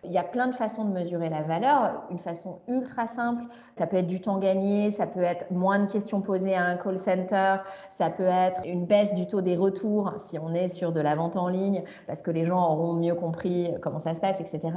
Il 0.05 0.11
y 0.11 0.19
a 0.19 0.25
plein 0.25 0.49
de 0.49 0.55
façons 0.55 0.85
de 0.85 0.93
mesurer 0.93 1.29
la 1.29 1.43
valeur. 1.43 2.03
Une 2.11 2.19
façon 2.19 2.59
ultra 2.67 3.07
simple, 3.07 3.45
ça 3.79 3.87
peut 3.87 3.99
être 3.99 4.09
du 4.09 4.21
temps 4.21 4.39
gagné, 4.39 4.91
ça 4.91 5.07
peut 5.07 5.23
être 5.23 5.49
moins 5.53 5.79
de 5.79 5.91
questions 5.91 6.21
posées 6.21 6.57
à 6.57 6.65
un 6.65 6.77
call 6.77 6.99
center, 6.99 7.59
ça 7.93 8.11
peut 8.11 8.27
être 8.27 8.63
une 8.67 8.85
baisse 8.85 9.15
du 9.15 9.29
taux 9.29 9.43
des 9.43 9.57
retours 9.57 10.15
si 10.19 10.41
on 10.41 10.55
est 10.55 10.67
sur 10.67 10.91
de 10.91 11.01
la 11.01 11.15
vente 11.15 11.37
en 11.37 11.47
ligne 11.47 11.85
parce 12.09 12.21
que 12.21 12.33
les 12.33 12.45
gens 12.45 12.69
auront 12.73 12.95
mieux 12.95 13.15
compris 13.15 13.73
comment 13.81 14.01
ça 14.01 14.15
se 14.15 14.21
passe, 14.21 14.41
etc. 14.41 14.73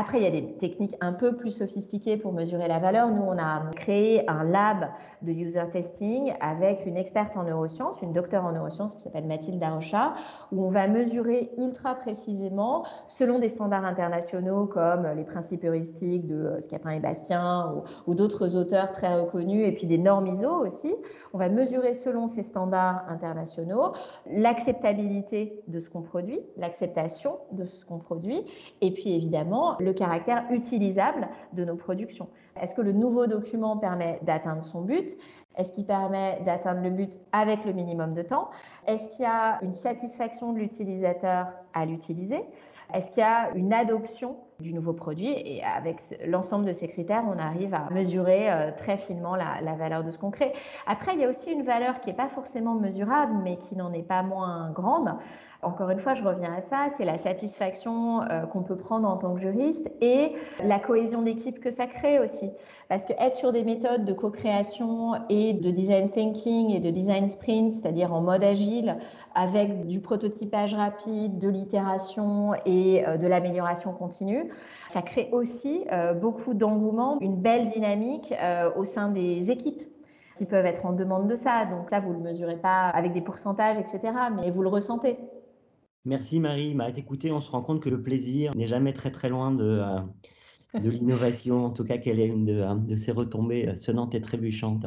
Après, 0.00 0.18
il 0.18 0.22
y 0.22 0.26
a 0.28 0.30
des 0.30 0.52
techniques 0.58 0.94
un 1.00 1.12
peu 1.12 1.34
plus 1.34 1.50
sophistiquées 1.50 2.16
pour 2.18 2.32
mesurer 2.32 2.68
la 2.68 2.78
valeur. 2.78 3.10
Nous, 3.10 3.20
on 3.20 3.36
a 3.36 3.68
créé 3.74 4.30
un 4.30 4.44
lab 4.44 4.90
de 5.22 5.32
user 5.32 5.64
testing 5.72 6.34
avec 6.40 6.86
une 6.86 6.96
experte 6.96 7.36
en 7.36 7.42
neurosciences, 7.42 8.00
une 8.02 8.12
docteure 8.12 8.44
en 8.44 8.52
neurosciences 8.52 8.94
qui 8.94 9.02
s'appelle 9.02 9.26
Mathilde 9.26 9.58
Darocha, 9.58 10.14
où 10.52 10.64
on 10.64 10.68
va 10.68 10.86
mesurer 10.86 11.50
ultra 11.58 11.96
précisément, 11.96 12.84
selon 13.08 13.40
des 13.40 13.48
standards 13.48 13.84
internationaux 13.84 14.66
comme 14.66 15.04
les 15.16 15.24
principes 15.24 15.64
heuristiques 15.64 16.28
de 16.28 16.36
euh, 16.36 16.60
Scapin 16.60 16.90
et 16.90 17.00
Bastien 17.00 17.74
ou, 18.06 18.14
d'autres 18.14 18.54
auteurs 18.54 18.92
très 18.92 19.12
reconnus, 19.20 19.66
et 19.66 19.72
puis 19.72 19.88
des 19.88 19.98
normes 19.98 20.28
ISO 20.28 20.64
aussi. 20.64 20.94
On 21.32 21.38
va 21.38 21.48
mesurer 21.48 21.94
selon 21.94 22.28
ces 22.28 22.44
standards 22.44 23.04
internationaux 23.08 23.94
l'acceptabilité 24.30 25.60
de 25.66 25.80
ce 25.80 25.90
qu'on 25.90 26.02
produit, 26.02 26.38
l'acceptation 26.56 27.38
de 27.50 27.66
ce 27.66 27.84
qu'on 27.84 27.98
produit, 27.98 28.44
et 28.80 28.92
puis 28.92 29.16
évidemment 29.16 29.76
caractère 29.92 30.44
utilisable 30.50 31.28
de 31.52 31.64
nos 31.64 31.76
productions. 31.76 32.28
Est-ce 32.60 32.74
que 32.74 32.82
le 32.82 32.92
nouveau 32.92 33.26
document 33.26 33.76
permet 33.76 34.18
d'atteindre 34.22 34.62
son 34.62 34.82
but? 34.82 35.16
Est-ce 35.56 35.72
qu'il 35.72 35.86
permet 35.86 36.40
d'atteindre 36.44 36.82
le 36.82 36.90
but 36.90 37.18
avec 37.32 37.64
le 37.64 37.72
minimum 37.72 38.14
de 38.14 38.22
temps? 38.22 38.50
Est-ce 38.86 39.08
qu'il 39.10 39.24
y 39.24 39.28
a 39.28 39.58
une 39.62 39.74
satisfaction 39.74 40.52
de 40.52 40.58
l'utilisateur 40.58 41.48
à 41.74 41.86
l'utiliser? 41.86 42.44
Est-ce 42.94 43.10
qu'il 43.10 43.20
y 43.20 43.26
a 43.26 43.50
une 43.54 43.72
adoption 43.72 44.36
du 44.60 44.72
nouveau 44.72 44.94
produit? 44.94 45.28
Et 45.28 45.62
avec 45.62 46.00
l'ensemble 46.26 46.64
de 46.64 46.72
ces 46.72 46.88
critères, 46.88 47.24
on 47.28 47.38
arrive 47.38 47.74
à 47.74 47.90
mesurer 47.90 48.50
euh, 48.50 48.70
très 48.74 48.96
finement 48.96 49.36
la, 49.36 49.60
la 49.62 49.74
valeur 49.74 50.04
de 50.04 50.10
ce 50.10 50.18
qu'on 50.18 50.30
crée. 50.30 50.54
Après, 50.86 51.12
il 51.12 51.20
y 51.20 51.24
a 51.24 51.28
aussi 51.28 51.50
une 51.50 51.62
valeur 51.62 52.00
qui 52.00 52.08
n'est 52.08 52.16
pas 52.16 52.28
forcément 52.28 52.74
mesurable, 52.74 53.34
mais 53.44 53.56
qui 53.58 53.76
n'en 53.76 53.92
est 53.92 54.02
pas 54.02 54.22
moins 54.22 54.70
grande. 54.70 55.10
Encore 55.60 55.90
une 55.90 55.98
fois, 55.98 56.14
je 56.14 56.22
reviens 56.22 56.52
à 56.52 56.60
ça, 56.60 56.86
c'est 56.96 57.04
la 57.04 57.18
satisfaction 57.18 58.22
euh, 58.22 58.46
qu'on 58.46 58.62
peut 58.62 58.76
prendre 58.76 59.08
en 59.08 59.16
tant 59.16 59.34
que 59.34 59.40
juriste 59.40 59.90
et 60.00 60.32
la 60.62 60.78
cohésion 60.78 61.22
d'équipe 61.22 61.58
que 61.58 61.72
ça 61.72 61.88
crée 61.88 62.20
aussi. 62.20 62.48
Parce 62.88 63.04
que 63.04 63.12
être 63.18 63.34
sur 63.34 63.50
des 63.50 63.64
méthodes 63.64 64.04
de 64.04 64.12
co-création 64.12 65.14
et 65.28 65.54
de 65.54 65.70
design 65.72 66.10
thinking 66.10 66.70
et 66.70 66.78
de 66.78 66.90
design 66.90 67.28
sprint, 67.28 67.72
c'est-à-dire 67.72 68.14
en 68.14 68.20
mode 68.20 68.44
agile, 68.44 68.98
avec 69.34 69.88
du 69.88 70.00
prototypage 70.00 70.74
rapide, 70.74 71.38
de 71.38 71.48
l'itération 71.48 72.52
et 72.64 73.04
euh, 73.08 73.16
de 73.16 73.26
l'amélioration 73.26 73.92
continue, 73.92 74.52
ça 74.90 75.02
crée 75.02 75.28
aussi 75.32 75.84
euh, 75.90 76.14
beaucoup 76.14 76.54
d'engouement, 76.54 77.18
une 77.20 77.36
belle 77.36 77.66
dynamique 77.66 78.32
au 78.76 78.84
sein 78.84 79.08
des 79.08 79.50
équipes 79.50 79.82
qui 80.36 80.46
peuvent 80.46 80.66
être 80.66 80.86
en 80.86 80.92
demande 80.92 81.26
de 81.26 81.34
ça. 81.34 81.64
Donc 81.64 81.90
ça, 81.90 81.98
vous 81.98 82.10
ne 82.10 82.18
le 82.18 82.22
mesurez 82.22 82.58
pas 82.58 82.88
avec 82.90 83.12
des 83.12 83.20
pourcentages, 83.20 83.76
etc., 83.76 84.00
mais 84.36 84.52
vous 84.52 84.62
le 84.62 84.68
ressentez. 84.68 85.18
Merci 86.08 86.40
Marie. 86.40 86.72
Bah, 86.72 86.86
écoutez, 86.96 87.30
on 87.32 87.40
se 87.40 87.50
rend 87.50 87.60
compte 87.60 87.82
que 87.82 87.90
le 87.90 88.00
plaisir 88.00 88.52
n'est 88.56 88.66
jamais 88.66 88.94
très 88.94 89.10
très 89.10 89.28
loin 89.28 89.50
de, 89.50 89.82
euh, 89.82 90.80
de 90.80 90.88
l'innovation, 90.90 91.66
en 91.66 91.70
tout 91.70 91.84
cas 91.84 91.98
qu'elle 91.98 92.18
est 92.18 92.26
une 92.26 92.46
de, 92.46 92.60
euh, 92.62 92.74
de 92.76 92.94
ses 92.94 93.12
retombées 93.12 93.68
euh, 93.68 93.74
sonnantes 93.74 94.14
et 94.14 94.22
trébuchantes. 94.22 94.86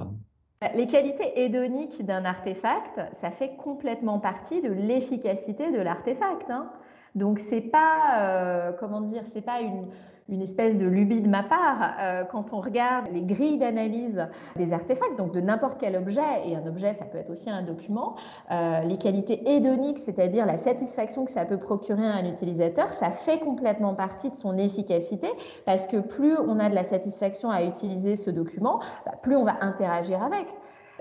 Les 0.75 0.87
qualités 0.87 1.43
hédoniques 1.43 2.03
d'un 2.03 2.25
artefact, 2.25 3.01
ça 3.13 3.29
fait 3.29 3.55
complètement 3.55 4.19
partie 4.19 4.63
de 4.63 4.71
l'efficacité 4.71 5.71
de 5.71 5.77
l'artefact. 5.79 6.49
Hein. 6.49 6.71
Donc 7.13 7.37
c'est 7.37 7.61
pas, 7.61 8.73
comment 8.79 9.01
dire, 9.01 9.23
c'est 9.25 9.41
pas 9.41 9.61
une, 9.61 9.87
une 10.31 10.41
espèce 10.41 10.77
de 10.77 10.85
lubie 10.85 11.21
de 11.21 11.27
ma 11.27 11.43
part 11.43 11.93
euh, 11.99 12.23
quand 12.23 12.53
on 12.53 12.61
regarde 12.61 13.07
les 13.11 13.21
grilles 13.21 13.57
d'analyse 13.57 14.27
des 14.55 14.73
artefacts, 14.73 15.17
donc 15.17 15.33
de 15.33 15.41
n'importe 15.41 15.79
quel 15.79 15.95
objet, 15.95 16.21
et 16.45 16.55
un 16.55 16.65
objet 16.65 16.93
ça 16.93 17.05
peut 17.05 17.17
être 17.17 17.29
aussi 17.29 17.49
un 17.49 17.61
document, 17.61 18.15
euh, 18.51 18.81
les 18.81 18.97
qualités 18.97 19.55
hédoniques, 19.55 19.99
c'est-à-dire 19.99 20.45
la 20.45 20.57
satisfaction 20.57 21.25
que 21.25 21.31
ça 21.31 21.45
peut 21.45 21.57
procurer 21.57 22.05
à 22.05 22.13
un 22.13 22.25
utilisateur, 22.25 22.93
ça 22.93 23.11
fait 23.11 23.39
complètement 23.39 23.93
partie 23.93 24.29
de 24.29 24.35
son 24.35 24.57
efficacité 24.57 25.27
parce 25.65 25.85
que 25.87 25.97
plus 25.97 26.37
on 26.37 26.59
a 26.59 26.69
de 26.69 26.75
la 26.75 26.83
satisfaction 26.83 27.51
à 27.51 27.63
utiliser 27.63 28.15
ce 28.15 28.31
document, 28.31 28.79
bah, 29.05 29.13
plus 29.21 29.35
on 29.35 29.43
va 29.43 29.57
interagir 29.61 30.23
avec. 30.23 30.47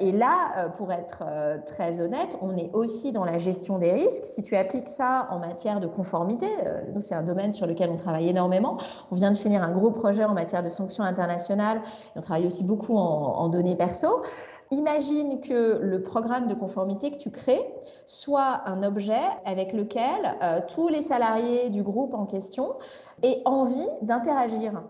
Et 0.00 0.12
là, 0.12 0.52
euh, 0.56 0.68
pour 0.70 0.92
être 0.92 1.22
euh, 1.26 1.58
très 1.64 2.00
honnête, 2.00 2.38
on 2.40 2.56
est 2.56 2.70
aussi 2.72 3.12
dans 3.12 3.24
la 3.24 3.36
gestion 3.36 3.78
des 3.78 3.92
risques. 3.92 4.24
Si 4.24 4.42
tu 4.42 4.56
appliques 4.56 4.88
ça 4.88 5.28
en 5.30 5.38
matière 5.38 5.78
de 5.78 5.86
conformité, 5.86 6.46
euh, 6.66 6.80
nous, 6.94 7.02
c'est 7.02 7.14
un 7.14 7.22
domaine 7.22 7.52
sur 7.52 7.66
lequel 7.66 7.90
on 7.90 7.96
travaille 7.96 8.26
énormément. 8.26 8.78
On 9.10 9.14
vient 9.14 9.30
de 9.30 9.36
finir 9.36 9.62
un 9.62 9.70
gros 9.70 9.90
projet 9.90 10.24
en 10.24 10.32
matière 10.32 10.62
de 10.62 10.70
sanctions 10.70 11.04
internationales 11.04 11.82
et 12.16 12.18
on 12.18 12.22
travaille 12.22 12.46
aussi 12.46 12.64
beaucoup 12.64 12.96
en, 12.96 13.48
données 13.50 13.76
perso. 13.76 14.22
Imagine 14.70 15.40
que 15.40 15.78
le 15.82 16.00
programme 16.00 16.46
de 16.46 16.54
conformité 16.54 17.10
que 17.10 17.18
tu 17.18 17.30
crées 17.30 17.62
soit 18.06 18.62
un 18.66 18.82
objet 18.82 19.20
avec 19.44 19.72
lequel 19.72 20.36
tous 20.68 20.86
les 20.88 21.02
salariés 21.02 21.70
du 21.70 21.82
groupe 21.82 22.14
en 22.14 22.24
question 22.24 22.74
aient 23.22 23.42
envie 23.44 23.88
d'interagir. 24.02 24.84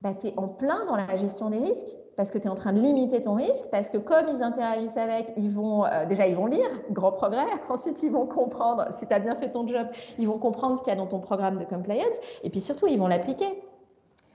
Bah, 0.00 0.14
tu 0.18 0.28
es 0.28 0.34
en 0.38 0.48
plein 0.48 0.86
dans 0.86 0.96
la 0.96 1.16
gestion 1.16 1.50
des 1.50 1.58
risques 1.58 1.94
parce 2.20 2.30
que 2.30 2.36
tu 2.36 2.48
es 2.48 2.50
en 2.50 2.54
train 2.54 2.74
de 2.74 2.80
limiter 2.82 3.22
ton 3.22 3.34
risque, 3.34 3.70
parce 3.70 3.88
que 3.88 3.96
comme 3.96 4.26
ils 4.28 4.42
interagissent 4.42 4.98
avec, 4.98 5.32
ils 5.38 5.50
vont 5.50 5.86
euh, 5.86 6.04
déjà 6.04 6.26
ils 6.26 6.34
vont 6.34 6.44
lire, 6.44 6.68
grand 6.90 7.12
progrès, 7.12 7.46
ensuite 7.70 8.02
ils 8.02 8.10
vont 8.10 8.26
comprendre, 8.26 8.88
si 8.92 9.06
tu 9.06 9.14
as 9.14 9.20
bien 9.20 9.34
fait 9.36 9.50
ton 9.50 9.66
job, 9.66 9.86
ils 10.18 10.28
vont 10.28 10.36
comprendre 10.36 10.76
ce 10.76 10.82
qu'il 10.82 10.92
y 10.92 10.92
a 10.92 10.98
dans 10.98 11.06
ton 11.06 11.20
programme 11.20 11.58
de 11.58 11.64
compliance, 11.64 12.18
et 12.44 12.50
puis 12.50 12.60
surtout 12.60 12.88
ils 12.88 12.98
vont 12.98 13.06
l'appliquer. 13.06 13.46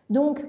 Donc, 0.10 0.44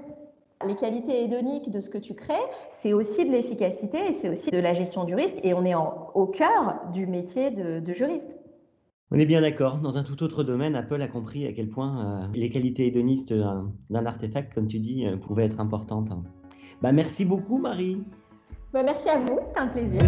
les 0.67 0.77
qualités 0.77 1.25
hédoniques 1.25 1.71
de 1.71 1.81
ce 1.81 1.91
que 1.91 1.99
tu 1.99 2.15
crées, 2.15 2.33
c'est 2.71 2.95
aussi 2.95 3.27
de 3.27 3.31
l'efficacité 3.33 3.99
et 4.09 4.15
c'est 4.15 4.31
aussi 4.31 4.51
de 4.51 4.59
la 4.59 4.73
gestion 4.73 5.05
du 5.05 5.15
risque. 5.15 5.37
Et 5.43 5.53
on 5.53 5.67
est 5.67 5.75
au 5.75 6.27
cœur 6.27 6.81
du 6.95 7.07
métier 7.07 7.51
de, 7.51 7.93
juriste. 7.93 8.31
On 9.11 9.19
est 9.19 9.27
bien 9.27 9.43
d'accord. 9.43 9.77
Dans 9.77 9.99
un 9.99 10.05
tout 10.05 10.23
autre 10.23 10.43
domaine, 10.43 10.75
Apple 10.75 11.03
a 11.03 11.09
compris 11.09 11.47
à 11.47 11.53
quel 11.53 11.69
point 11.69 12.23
euh, 12.25 12.27
les 12.35 12.49
qualités 12.49 12.87
hédonistes 12.87 13.33
euh, 13.33 13.61
d'un 13.91 14.07
artefact, 14.07 14.55
comme 14.55 14.67
tu 14.69 14.79
dis, 14.79 15.07
pouvaient 15.21 15.45
être 15.45 15.61
importantes. 15.61 16.11
Bah, 16.83 16.93
merci 16.93 17.25
beaucoup, 17.25 17.59
Marie. 17.59 18.03
Bah, 18.73 18.83
merci 18.83 19.09
à 19.09 19.19
vous, 19.19 19.39
c'était 19.45 19.59
un 19.59 19.69
plaisir. 19.69 20.03